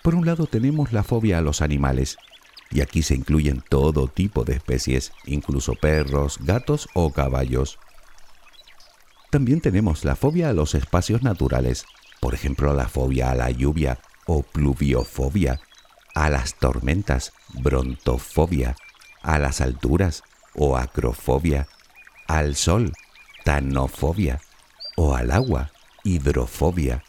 Por 0.01 0.15
un 0.15 0.25
lado 0.25 0.47
tenemos 0.47 0.91
la 0.91 1.03
fobia 1.03 1.37
a 1.37 1.41
los 1.41 1.61
animales, 1.61 2.17
y 2.71 2.81
aquí 2.81 3.03
se 3.03 3.13
incluyen 3.13 3.61
todo 3.69 4.07
tipo 4.07 4.43
de 4.43 4.55
especies, 4.55 5.11
incluso 5.27 5.75
perros, 5.75 6.39
gatos 6.41 6.89
o 6.95 7.11
caballos. 7.11 7.77
También 9.29 9.61
tenemos 9.61 10.03
la 10.03 10.15
fobia 10.15 10.49
a 10.49 10.53
los 10.53 10.73
espacios 10.73 11.21
naturales, 11.21 11.85
por 12.19 12.33
ejemplo 12.33 12.73
la 12.73 12.89
fobia 12.89 13.29
a 13.29 13.35
la 13.35 13.51
lluvia 13.51 13.99
o 14.25 14.41
pluviofobia, 14.41 15.59
a 16.15 16.31
las 16.31 16.55
tormentas, 16.55 17.33
brontofobia, 17.53 18.75
a 19.21 19.37
las 19.37 19.61
alturas 19.61 20.23
o 20.55 20.75
acrofobia, 20.75 21.67
al 22.29 22.55
sol, 22.55 22.93
tanofobia, 23.43 24.39
o 24.95 25.15
al 25.15 25.31
agua, 25.31 25.71
hidrofobia. 26.03 27.03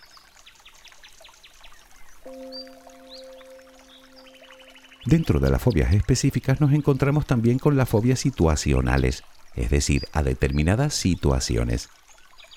Dentro 5.04 5.38
de 5.38 5.50
las 5.50 5.60
fobias 5.60 5.92
específicas 5.92 6.62
nos 6.62 6.72
encontramos 6.72 7.26
también 7.26 7.58
con 7.58 7.76
las 7.76 7.90
fobias 7.90 8.18
situacionales, 8.18 9.22
es 9.56 9.68
decir, 9.68 10.08
a 10.14 10.22
determinadas 10.22 10.94
situaciones. 10.94 11.90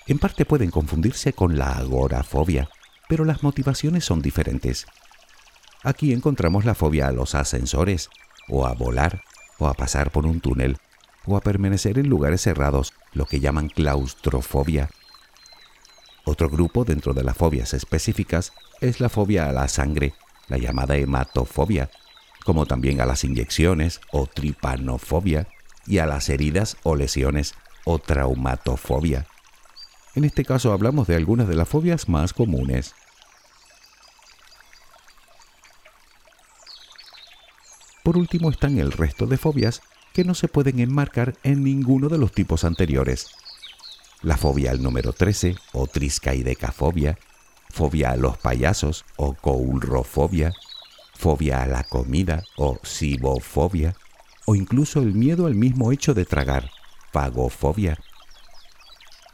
En 0.07 0.17
parte 0.17 0.45
pueden 0.45 0.71
confundirse 0.71 1.33
con 1.33 1.57
la 1.57 1.73
agorafobia, 1.73 2.69
pero 3.09 3.25
las 3.25 3.43
motivaciones 3.43 4.05
son 4.05 4.21
diferentes. 4.21 4.85
Aquí 5.83 6.13
encontramos 6.13 6.63
la 6.63 6.75
fobia 6.75 7.09
a 7.09 7.11
los 7.11 7.35
ascensores, 7.35 8.09
o 8.47 8.65
a 8.65 8.73
volar, 8.73 9.21
o 9.59 9.67
a 9.67 9.73
pasar 9.73 10.11
por 10.11 10.25
un 10.25 10.39
túnel, 10.39 10.77
o 11.25 11.37
a 11.37 11.41
permanecer 11.41 11.97
en 11.97 12.09
lugares 12.09 12.41
cerrados, 12.41 12.93
lo 13.13 13.25
que 13.25 13.39
llaman 13.39 13.69
claustrofobia. 13.69 14.89
Otro 16.25 16.49
grupo 16.49 16.85
dentro 16.85 17.13
de 17.13 17.23
las 17.23 17.37
fobias 17.37 17.73
específicas 17.73 18.53
es 18.81 18.99
la 18.99 19.09
fobia 19.09 19.49
a 19.49 19.51
la 19.51 19.67
sangre, 19.67 20.13
la 20.47 20.57
llamada 20.57 20.95
hematofobia, 20.95 21.89
como 22.45 22.65
también 22.65 23.01
a 23.01 23.05
las 23.05 23.23
inyecciones 23.23 24.01
o 24.11 24.27
tripanofobia 24.27 25.47
y 25.85 25.97
a 25.97 26.05
las 26.05 26.29
heridas 26.29 26.77
o 26.83 26.95
lesiones 26.95 27.55
o 27.85 27.99
traumatofobia. 27.99 29.27
En 30.15 30.23
este 30.25 30.45
caso 30.45 30.71
hablamos 30.71 31.07
de 31.07 31.15
algunas 31.15 31.47
de 31.47 31.55
las 31.55 31.67
fobias 31.67 32.07
más 32.07 32.33
comunes. 32.33 32.93
Por 38.03 38.17
último 38.17 38.49
están 38.49 38.77
el 38.77 38.91
resto 38.91 39.25
de 39.25 39.37
fobias 39.37 39.81
que 40.13 40.23
no 40.23 40.35
se 40.35 40.47
pueden 40.47 40.79
enmarcar 40.79 41.35
en 41.43 41.63
ninguno 41.63 42.07
de 42.07 42.19
los 42.19 42.31
tipos 42.31 42.63
anteriores. 42.63 43.27
La 44.21 44.37
fobia 44.37 44.71
al 44.71 44.81
número 44.81 45.11
13 45.11 45.55
o 45.73 45.87
triscaidecafobia, 45.87 47.17
fobia 47.69 48.11
a 48.11 48.15
los 48.15 48.37
payasos 48.37 49.03
o 49.17 49.33
coulrofobia, 49.33 50.53
fobia 51.15 51.63
a 51.63 51.67
la 51.67 51.83
comida 51.83 52.43
o 52.55 52.79
cibofobia, 52.85 53.95
o 54.45 54.55
incluso 54.55 54.99
el 54.99 55.13
miedo 55.13 55.47
al 55.47 55.55
mismo 55.55 55.91
hecho 55.91 56.13
de 56.13 56.25
tragar, 56.25 56.69
fagofobia. 57.11 57.97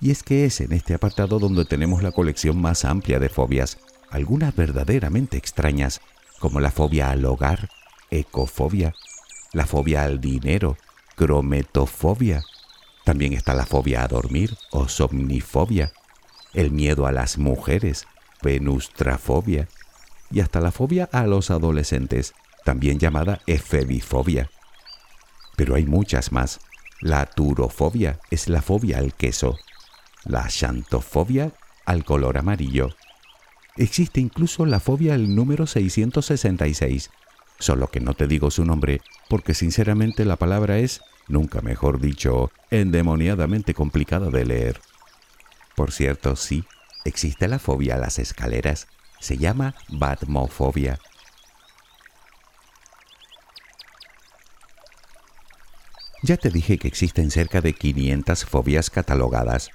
Y 0.02 0.12
es 0.12 0.24
que 0.24 0.46
es 0.46 0.62
en 0.62 0.72
este 0.72 0.94
apartado 0.94 1.40
donde 1.40 1.66
tenemos 1.66 2.02
la 2.02 2.12
colección 2.12 2.60
más 2.60 2.86
amplia 2.86 3.20
de 3.20 3.30
fobias, 3.30 3.78
algunas 4.10 4.56
verdaderamente 4.56 5.38
extrañas, 5.38 6.00
como 6.40 6.62
la 6.62 6.72
fobia 6.72 7.12
al 7.12 7.26
hogar, 7.26 7.70
ecofobia, 8.10 8.96
la 9.54 9.66
fobia 9.66 10.04
al 10.04 10.22
dinero, 10.22 10.78
crometofobia. 11.16 12.44
También 13.04 13.34
está 13.34 13.54
la 13.54 13.66
fobia 13.66 14.04
a 14.04 14.08
dormir 14.08 14.56
o 14.72 14.88
somnifobia, 14.88 15.92
el 16.54 16.72
miedo 16.72 17.08
a 17.08 17.12
las 17.12 17.38
mujeres, 17.38 18.08
venustrafobia, 18.42 19.68
y 20.32 20.42
hasta 20.42 20.60
la 20.60 20.72
fobia 20.72 21.10
a 21.12 21.26
los 21.26 21.50
adolescentes, 21.50 22.34
también 22.64 23.00
llamada 23.00 23.42
efebifobia. 23.48 24.50
Pero 25.56 25.76
hay 25.76 25.86
muchas 25.86 26.32
más. 26.32 26.60
La 27.02 27.26
turofobia 27.26 28.20
es 28.30 28.50
la 28.50 28.62
fobia 28.62 28.98
al 28.98 29.14
queso, 29.14 29.58
la 30.26 30.50
xantofobia 30.50 31.54
al 31.86 32.04
color 32.04 32.38
amarillo. 32.38 32.90
Existe 33.78 34.20
incluso 34.20 34.66
la 34.66 34.80
fobia 34.80 35.14
al 35.14 35.34
número 35.34 35.66
666, 35.66 37.10
solo 37.60 37.88
que 37.88 38.00
no 38.00 38.14
te 38.14 38.28
digo 38.28 38.50
su 38.50 38.66
nombre 38.66 39.02
porque 39.30 39.54
sinceramente 39.54 40.26
la 40.26 40.38
palabra 40.38 40.80
es, 40.80 41.02
nunca 41.28 41.62
mejor 41.62 42.00
dicho, 42.00 42.52
endemoniadamente 42.72 43.74
complicada 43.74 44.30
de 44.30 44.46
leer. 44.46 44.82
Por 45.76 45.92
cierto, 45.92 46.36
sí, 46.36 46.64
existe 47.06 47.48
la 47.48 47.60
fobia 47.60 47.96
a 47.96 48.00
las 48.00 48.18
escaleras, 48.18 48.88
se 49.20 49.38
llama 49.38 49.76
batmofobia. 49.90 51.00
Ya 56.22 56.36
te 56.36 56.50
dije 56.50 56.78
que 56.78 56.88
existen 56.88 57.32
cerca 57.32 57.62
de 57.62 57.74
500 57.74 58.46
fobias 58.46 58.90
catalogadas, 58.90 59.70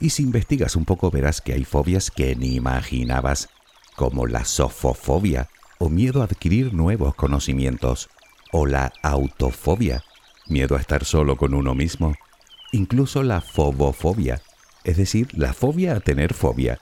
y 0.00 0.10
si 0.10 0.22
investigas 0.22 0.76
un 0.76 0.86
poco 0.86 1.10
verás 1.10 1.40
que 1.40 1.52
hay 1.52 1.64
fobias 1.64 2.10
que 2.10 2.34
ni 2.36 2.54
imaginabas, 2.54 3.48
como 3.96 4.26
la 4.26 4.44
sofofobia 4.44 5.48
o 5.78 5.88
miedo 5.88 6.22
a 6.22 6.24
adquirir 6.24 6.72
nuevos 6.74 7.14
conocimientos, 7.14 8.08
o 8.52 8.66
la 8.66 8.92
autofobia, 9.02 10.04
miedo 10.46 10.76
a 10.76 10.80
estar 10.80 11.04
solo 11.04 11.36
con 11.36 11.54
uno 11.54 11.74
mismo, 11.74 12.14
incluso 12.72 13.22
la 13.22 13.40
fobofobia, 13.40 14.42
es 14.84 14.96
decir, 14.96 15.28
la 15.32 15.52
fobia 15.52 15.96
a 15.96 16.00
tener 16.00 16.34
fobia. 16.34 16.80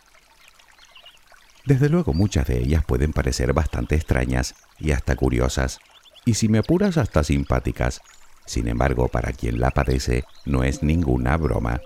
Desde 1.65 1.89
luego 1.89 2.13
muchas 2.13 2.47
de 2.49 2.59
ellas 2.59 2.85
pueden 2.85 3.13
parecer 3.13 3.53
bastante 3.53 3.95
extrañas 3.95 4.55
y 4.79 4.91
hasta 4.91 5.15
curiosas, 5.15 5.79
y 6.25 6.35
si 6.35 6.49
me 6.49 6.59
apuras 6.59 6.97
hasta 6.97 7.25
simpáticas. 7.25 8.01
Sin 8.45 8.67
embargo, 8.67 9.09
para 9.09 9.33
quien 9.33 9.61
la 9.61 9.71
padece, 9.71 10.25
no 10.45 10.65
es 10.65 10.83
ninguna 10.83 11.37
broma. 11.37 11.81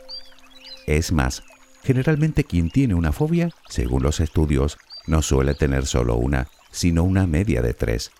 Es 0.86 1.12
más, 1.12 1.42
generalmente 1.82 2.44
quien 2.44 2.70
tiene 2.70 2.94
una 2.94 3.12
fobia, 3.12 3.50
según 3.68 4.02
los 4.02 4.20
estudios, 4.20 4.78
no 5.06 5.22
suele 5.22 5.54
tener 5.54 5.86
solo 5.86 6.16
una, 6.16 6.48
sino 6.70 7.04
una 7.04 7.26
media 7.26 7.62
de 7.62 7.74
tres, 7.74 8.12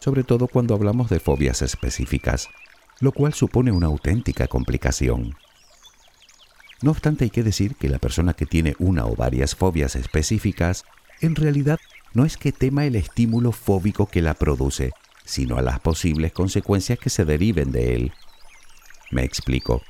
sobre 0.00 0.24
todo 0.24 0.48
cuando 0.48 0.74
hablamos 0.74 1.10
de 1.10 1.20
fobias 1.20 1.62
específicas, 1.62 2.48
lo 3.00 3.12
cual 3.12 3.34
supone 3.34 3.72
una 3.72 3.86
auténtica 3.86 4.46
complicación. 4.46 5.34
No 6.82 6.90
obstante, 6.90 7.24
hay 7.24 7.30
que 7.30 7.42
decir 7.42 7.76
que 7.76 7.88
la 7.88 7.98
persona 7.98 8.34
que 8.34 8.46
tiene 8.46 8.76
una 8.78 9.06
o 9.06 9.16
varias 9.16 9.54
fobias 9.54 9.96
específicas, 9.96 10.84
en 11.20 11.34
realidad 11.34 11.78
no 12.12 12.24
es 12.24 12.36
que 12.36 12.52
tema 12.52 12.84
el 12.84 12.96
estímulo 12.96 13.52
fóbico 13.52 14.06
que 14.06 14.22
la 14.22 14.34
produce, 14.34 14.92
sino 15.24 15.56
a 15.56 15.62
las 15.62 15.80
posibles 15.80 16.32
consecuencias 16.32 16.98
que 16.98 17.10
se 17.10 17.24
deriven 17.24 17.72
de 17.72 17.94
él. 17.94 18.12
Me 19.10 19.24
explico. 19.24 19.82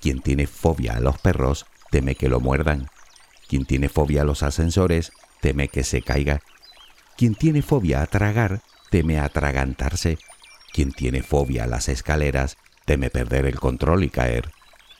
Quien 0.00 0.20
tiene 0.20 0.46
fobia 0.46 0.96
a 0.96 1.00
los 1.00 1.18
perros 1.18 1.66
teme 1.90 2.14
que 2.14 2.28
lo 2.28 2.40
muerdan. 2.40 2.88
Quien 3.48 3.64
tiene 3.64 3.88
fobia 3.88 4.22
a 4.22 4.24
los 4.24 4.42
ascensores 4.42 5.12
teme 5.40 5.68
que 5.68 5.84
se 5.84 6.02
caiga. 6.02 6.40
Quien 7.16 7.34
tiene 7.34 7.62
fobia 7.62 8.02
a 8.02 8.06
tragar 8.06 8.60
teme 8.90 9.18
atragantarse. 9.18 10.18
Quien 10.72 10.92
tiene 10.92 11.22
fobia 11.22 11.64
a 11.64 11.66
las 11.66 11.88
escaleras 11.88 12.56
teme 12.84 13.10
perder 13.10 13.46
el 13.46 13.58
control 13.58 14.04
y 14.04 14.10
caer. 14.10 14.50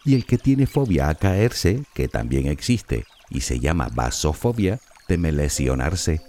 Y 0.05 0.14
el 0.14 0.27
que 0.27 0.38
tiene 0.38 0.66
fobia 0.66 1.09
a 1.09 1.14
caerse, 1.14 1.83
que 1.94 2.09
también 2.09 2.46
existe 2.46 3.05
y 3.31 3.42
se 3.42 3.61
llama 3.61 3.88
vasofobia, 3.92 4.81
teme 5.07 5.33
lesionarse. 5.33 6.20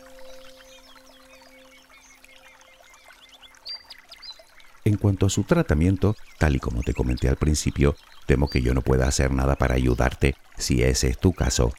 En 4.85 4.97
cuanto 4.97 5.27
a 5.27 5.29
su 5.29 5.43
tratamiento, 5.43 6.15
tal 6.37 6.55
y 6.55 6.59
como 6.59 6.81
te 6.81 6.93
comenté 6.93 7.29
al 7.29 7.35
principio, 7.35 7.95
temo 8.25 8.49
que 8.49 8.61
yo 8.61 8.73
no 8.73 8.81
pueda 8.81 9.07
hacer 9.07 9.31
nada 9.31 9.55
para 9.55 9.75
ayudarte 9.75 10.35
si 10.57 10.81
ese 10.81 11.09
es 11.09 11.19
tu 11.19 11.33
caso, 11.33 11.73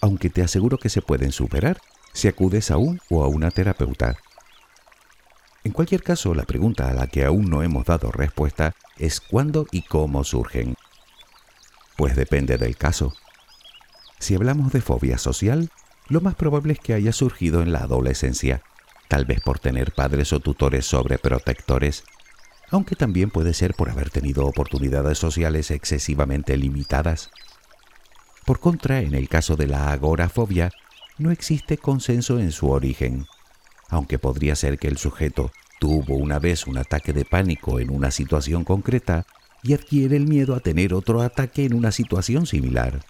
aunque 0.00 0.30
te 0.30 0.42
aseguro 0.42 0.78
que 0.78 0.88
se 0.88 1.02
pueden 1.02 1.32
superar 1.32 1.80
si 2.12 2.28
acudes 2.28 2.70
a 2.70 2.76
un 2.78 3.00
o 3.10 3.22
a 3.24 3.28
una 3.28 3.50
terapeuta. 3.50 4.16
En 5.64 5.72
cualquier 5.72 6.02
caso, 6.02 6.34
la 6.34 6.44
pregunta 6.44 6.88
a 6.88 6.94
la 6.94 7.06
que 7.06 7.24
aún 7.24 7.50
no 7.50 7.62
hemos 7.62 7.84
dado 7.84 8.10
respuesta 8.10 8.74
es 8.96 9.20
cuándo 9.20 9.66
y 9.70 9.82
cómo 9.82 10.24
surgen. 10.24 10.74
Pues 11.96 12.16
depende 12.16 12.58
del 12.58 12.76
caso. 12.76 13.14
Si 14.18 14.34
hablamos 14.34 14.72
de 14.72 14.80
fobia 14.80 15.18
social, 15.18 15.70
lo 16.08 16.20
más 16.20 16.34
probable 16.34 16.72
es 16.72 16.80
que 16.80 16.94
haya 16.94 17.12
surgido 17.12 17.62
en 17.62 17.72
la 17.72 17.80
adolescencia, 17.80 18.62
tal 19.08 19.24
vez 19.26 19.40
por 19.40 19.58
tener 19.58 19.92
padres 19.92 20.32
o 20.32 20.40
tutores 20.40 20.86
sobreprotectores 20.86 22.04
aunque 22.70 22.96
también 22.96 23.30
puede 23.30 23.54
ser 23.54 23.74
por 23.74 23.90
haber 23.90 24.10
tenido 24.10 24.46
oportunidades 24.46 25.18
sociales 25.18 25.70
excesivamente 25.70 26.56
limitadas. 26.56 27.30
Por 28.48 28.60
contra, 28.60 29.02
en 29.02 29.14
el 29.14 29.28
caso 29.28 29.56
de 29.56 29.66
la 29.66 29.92
agorafobia, 29.92 30.70
no 31.18 31.30
existe 31.30 31.76
consenso 31.76 32.38
en 32.38 32.50
su 32.50 32.70
origen, 32.70 33.26
aunque 33.90 34.18
podría 34.18 34.56
ser 34.56 34.78
que 34.78 34.88
el 34.88 34.96
sujeto 34.96 35.52
tuvo 35.78 36.16
una 36.16 36.38
vez 36.38 36.66
un 36.66 36.78
ataque 36.78 37.12
de 37.12 37.26
pánico 37.26 37.78
en 37.78 37.90
una 37.90 38.10
situación 38.10 38.64
concreta 38.64 39.26
y 39.62 39.74
adquiere 39.74 40.16
el 40.16 40.26
miedo 40.26 40.54
a 40.54 40.60
tener 40.60 40.94
otro 40.94 41.20
ataque 41.20 41.66
en 41.66 41.74
una 41.74 41.92
situación 41.92 42.46
similar. 42.46 43.04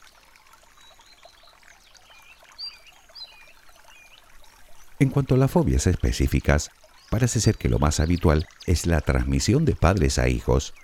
En 4.99 5.11
cuanto 5.11 5.37
a 5.37 5.39
las 5.39 5.53
fobias 5.53 5.87
específicas, 5.87 6.73
parece 7.11 7.39
ser 7.39 7.57
que 7.57 7.69
lo 7.69 7.79
más 7.79 8.01
habitual 8.01 8.49
es 8.67 8.87
la 8.87 9.01
transmisión 9.03 9.65
de 9.65 9.77
padres 9.77 10.19
a 10.19 10.29
hijos. 10.29 10.75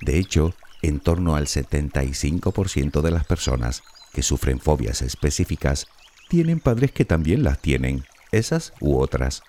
De 0.00 0.18
hecho, 0.18 0.52
en 0.88 1.00
torno 1.00 1.34
al 1.34 1.46
75% 1.46 3.00
de 3.00 3.10
las 3.10 3.24
personas 3.24 3.82
que 4.12 4.22
sufren 4.22 4.60
fobias 4.60 5.02
específicas 5.02 5.86
tienen 6.28 6.60
padres 6.60 6.92
que 6.92 7.04
también 7.04 7.42
las 7.42 7.58
tienen, 7.60 8.04
esas 8.32 8.72
u 8.80 8.98
otras. 8.98 9.42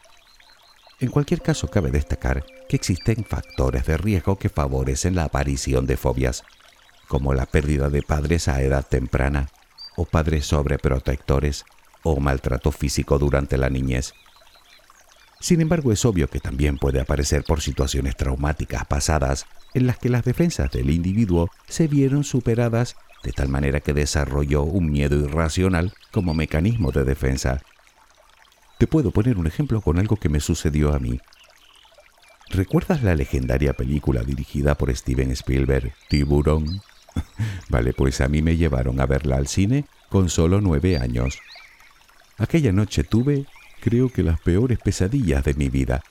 En 1.00 1.10
cualquier 1.10 1.42
caso, 1.42 1.68
cabe 1.68 1.92
destacar 1.92 2.46
que 2.70 2.78
existen 2.78 3.26
factores 3.26 3.86
de 3.86 3.98
riesgo 3.98 4.38
que 4.38 4.50
favorecen 4.50 5.16
la 5.16 5.26
aparición 5.26 5.86
de 5.86 5.98
fobias, 5.98 6.44
como 7.08 7.34
la 7.34 7.46
pérdida 7.46 7.90
de 7.90 8.02
padres 8.02 8.48
a 8.48 8.62
edad 8.62 8.86
temprana, 8.88 9.50
o 9.98 10.06
padres 10.06 10.46
sobreprotectores, 10.46 11.66
o 12.04 12.20
maltrato 12.20 12.72
físico 12.72 13.20
durante 13.20 13.58
la 13.58 13.70
niñez. 13.70 14.14
Sin 15.40 15.62
embargo, 15.62 15.92
es 15.92 16.06
obvio 16.06 16.28
que 16.28 16.40
también 16.40 16.78
puede 16.78 17.00
aparecer 17.00 17.44
por 17.44 17.62
situaciones 17.62 18.16
traumáticas 18.16 18.86
pasadas 18.86 19.46
en 19.74 19.88
las 19.88 19.98
que 19.98 20.10
las 20.10 20.24
defensas 20.24 20.72
del 20.72 20.90
individuo 20.90 21.50
se 21.68 21.88
vieron 21.88 22.24
superadas 22.24 22.96
de 23.24 23.32
tal 23.32 23.50
manera 23.50 23.80
que 23.80 23.94
desarrolló 23.94 24.64
un 24.64 24.92
miedo 24.92 25.18
irracional 25.18 25.94
como 26.12 26.34
mecanismo 26.34 26.92
de 26.92 27.04
defensa. 27.04 27.62
Te 28.78 28.88
puedo 28.88 29.12
poner 29.12 29.38
un 29.38 29.48
ejemplo 29.48 29.82
con 29.82 29.98
algo 30.00 30.16
que 30.18 30.30
me 30.30 30.40
sucedió 30.40 30.94
a 30.94 31.00
mí. 31.00 31.20
¿Recuerdas 32.50 33.02
la 33.04 33.16
legendaria 33.16 33.74
película 33.74 34.24
dirigida 34.24 34.76
por 34.76 34.96
Steven 34.96 35.32
Spielberg, 35.32 35.94
Tiburón? 36.08 36.82
vale, 37.70 37.94
pues 37.94 38.22
a 38.22 38.28
mí 38.28 38.42
me 38.42 38.58
llevaron 38.58 39.02
a 39.02 39.06
verla 39.06 39.38
al 39.38 39.48
cine 39.48 39.86
con 40.10 40.30
solo 40.30 40.62
nueve 40.62 40.98
años. 40.98 41.40
Aquella 42.38 42.72
noche 42.72 43.04
tuve, 43.04 43.46
creo 43.86 44.10
que 44.10 44.24
las 44.24 44.40
peores 44.40 44.80
pesadillas 44.80 45.44
de 45.44 45.54
mi 45.54 45.70
vida. 45.70 46.02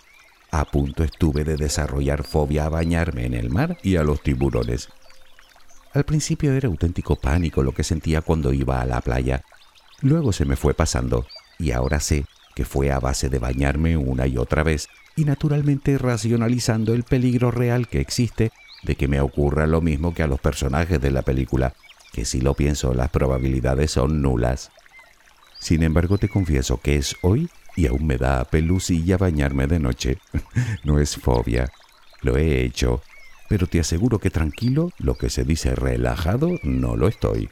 A 0.53 0.65
punto 0.65 1.03
estuve 1.03 1.43
de 1.43 1.57
desarrollar 1.57 2.23
fobia 2.23 2.67
a 2.67 2.69
bañarme 2.69 3.27
en 3.27 3.35
el 3.35 3.51
mar 3.51 3.79
y 3.83 3.97
a 3.97 4.05
los 4.05 4.23
tiburones. 4.23 4.91
Al 5.93 6.05
principio 6.05 6.53
era 6.53 6.69
auténtico 6.69 7.17
pánico 7.17 7.65
lo 7.65 7.73
que 7.73 7.83
sentía 7.83 8.21
cuando 8.21 8.53
iba 8.53 8.81
a 8.81 8.87
la 8.87 9.01
playa. 9.01 9.43
Luego 10.03 10.33
se 10.33 10.45
me 10.45 10.55
fue 10.55 10.73
pasando 10.73 11.27
y 11.59 11.73
ahora 11.73 11.99
sé 11.99 12.27
que 12.55 12.65
fue 12.65 12.93
a 12.93 13.01
base 13.01 13.29
de 13.29 13.41
bañarme 13.41 13.97
una 13.97 14.29
y 14.29 14.39
otra 14.39 14.63
vez 14.63 14.87
y 15.17 15.25
naturalmente 15.25 15.99
racionalizando 15.99 16.95
el 16.95 17.03
peligro 17.03 17.51
real 17.51 17.89
que 17.89 18.01
existe 18.01 18.53
de 18.85 18.95
que 18.95 19.09
me 19.09 19.21
ocurra 19.21 19.67
lo 19.67 19.81
mismo 19.81 20.15
que 20.15 20.23
a 20.23 20.29
los 20.29 20.39
personajes 20.39 21.01
de 21.01 21.11
la 21.11 21.23
película, 21.23 21.75
que 22.13 22.25
si 22.25 22.41
lo 22.41 22.55
pienso 22.55 22.95
las 22.95 23.11
probabilidades 23.11 23.91
son 23.91 24.23
nulas. 24.23 24.71
Sin 25.59 25.83
embargo 25.83 26.19
te 26.19 26.29
confieso 26.29 26.79
que 26.79 26.95
es 26.95 27.17
hoy 27.23 27.51
y 27.77 27.87
aún 27.87 28.07
me 28.07 28.19
da 28.19 28.45
pelusilla 28.45 29.17
bañarme 29.17 29.67
de 29.67 29.79
noche. 29.79 30.19
no 30.85 30.99
es 30.99 31.17
fobia, 31.17 31.71
lo 32.23 32.37
he 32.37 32.63
hecho, 32.65 33.03
pero 33.49 33.67
te 33.67 33.81
aseguro 33.81 34.19
que 34.19 34.31
tranquilo, 34.31 34.91
lo 34.99 35.15
que 35.17 35.31
se 35.31 35.45
dice 35.45 35.75
relajado, 35.75 36.51
no 36.63 36.97
lo 36.97 37.09
estoy. 37.09 37.51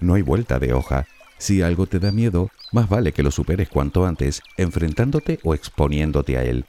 No 0.00 0.14
hay 0.14 0.22
vuelta 0.22 0.58
de 0.58 0.72
hoja. 0.72 1.06
Si 1.38 1.62
algo 1.62 1.86
te 1.86 1.98
da 1.98 2.12
miedo, 2.12 2.50
más 2.72 2.88
vale 2.88 3.12
que 3.12 3.22
lo 3.22 3.30
superes 3.30 3.68
cuanto 3.68 4.06
antes, 4.06 4.42
enfrentándote 4.56 5.40
o 5.42 5.54
exponiéndote 5.54 6.36
a 6.36 6.44
él. 6.44 6.66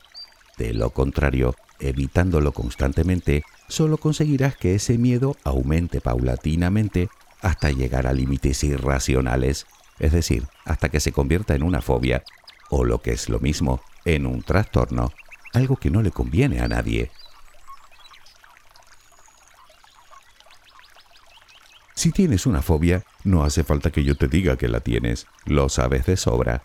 De 0.57 0.73
lo 0.73 0.91
contrario, 0.91 1.55
evitándolo 1.79 2.53
constantemente, 2.53 3.43
solo 3.67 3.97
conseguirás 3.97 4.55
que 4.55 4.75
ese 4.75 4.97
miedo 4.97 5.35
aumente 5.43 6.01
paulatinamente 6.01 7.09
hasta 7.41 7.71
llegar 7.71 8.07
a 8.07 8.13
límites 8.13 8.63
irracionales, 8.63 9.67
es 9.99 10.11
decir, 10.11 10.47
hasta 10.65 10.89
que 10.89 10.99
se 10.99 11.11
convierta 11.11 11.55
en 11.55 11.63
una 11.63 11.81
fobia, 11.81 12.23
o 12.69 12.83
lo 12.83 13.01
que 13.01 13.11
es 13.11 13.29
lo 13.29 13.39
mismo, 13.39 13.81
en 14.05 14.25
un 14.25 14.41
trastorno, 14.43 15.11
algo 15.53 15.77
que 15.77 15.89
no 15.89 16.01
le 16.01 16.11
conviene 16.11 16.59
a 16.59 16.67
nadie. 16.67 17.11
Si 21.95 22.11
tienes 22.11 22.45
una 22.45 22.61
fobia, 22.61 23.03
no 23.23 23.43
hace 23.43 23.63
falta 23.63 23.89
que 23.89 24.03
yo 24.03 24.15
te 24.15 24.27
diga 24.27 24.57
que 24.57 24.67
la 24.67 24.79
tienes, 24.79 25.27
lo 25.45 25.69
sabes 25.69 26.05
de 26.05 26.17
sobra. 26.17 26.63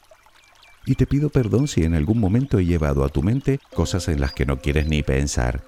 Y 0.84 0.96
te 0.96 1.06
pido 1.06 1.30
perdón 1.30 1.68
si 1.68 1.84
en 1.84 1.94
algún 1.94 2.18
momento 2.18 2.58
he 2.58 2.64
llevado 2.64 3.04
a 3.04 3.08
tu 3.08 3.22
mente 3.22 3.60
cosas 3.74 4.08
en 4.08 4.20
las 4.20 4.32
que 4.32 4.44
no 4.44 4.60
quieres 4.60 4.86
ni 4.86 5.02
pensar. 5.02 5.62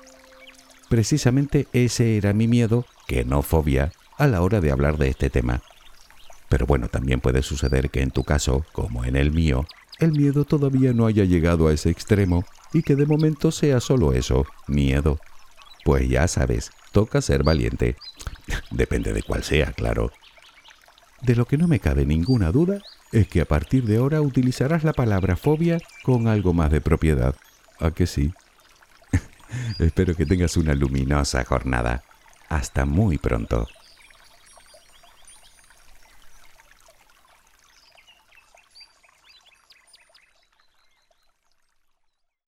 Precisamente 0.88 1.68
ese 1.72 2.16
era 2.16 2.32
mi 2.32 2.48
miedo, 2.48 2.84
que 3.06 3.24
no 3.24 3.42
fobia, 3.42 3.92
a 4.18 4.26
la 4.26 4.42
hora 4.42 4.60
de 4.60 4.70
hablar 4.70 4.98
de 4.98 5.08
este 5.08 5.30
tema. 5.30 5.62
Pero 6.48 6.66
bueno, 6.66 6.88
también 6.88 7.20
puede 7.20 7.42
suceder 7.42 7.90
que 7.90 8.02
en 8.02 8.10
tu 8.10 8.24
caso, 8.24 8.64
como 8.72 9.04
en 9.04 9.16
el 9.16 9.32
mío, 9.32 9.66
el 9.98 10.12
miedo 10.12 10.44
todavía 10.44 10.92
no 10.92 11.06
haya 11.06 11.24
llegado 11.24 11.68
a 11.68 11.72
ese 11.72 11.90
extremo 11.90 12.44
y 12.72 12.82
que 12.82 12.96
de 12.96 13.06
momento 13.06 13.50
sea 13.50 13.80
solo 13.80 14.12
eso, 14.12 14.46
miedo. 14.66 15.18
Pues 15.84 16.08
ya 16.08 16.28
sabes, 16.28 16.70
toca 16.92 17.22
ser 17.22 17.42
valiente. 17.42 17.96
Depende 18.70 19.12
de 19.12 19.22
cuál 19.22 19.44
sea, 19.44 19.72
claro. 19.72 20.12
De 21.20 21.36
lo 21.36 21.46
que 21.46 21.56
no 21.56 21.68
me 21.68 21.80
cabe 21.80 22.04
ninguna 22.04 22.50
duda 22.50 22.80
es 23.12 23.28
que 23.28 23.40
a 23.40 23.44
partir 23.44 23.84
de 23.84 23.98
ahora 23.98 24.20
utilizarás 24.20 24.84
la 24.84 24.92
palabra 24.92 25.36
fobia 25.36 25.78
con 26.02 26.28
algo 26.28 26.52
más 26.52 26.70
de 26.70 26.80
propiedad. 26.80 27.36
¿A 27.78 27.92
que 27.92 28.06
sí? 28.06 28.32
Espero 29.78 30.14
que 30.14 30.26
tengas 30.26 30.56
una 30.56 30.74
luminosa 30.74 31.44
jornada. 31.44 32.02
Hasta 32.48 32.84
muy 32.84 33.18
pronto. 33.18 33.68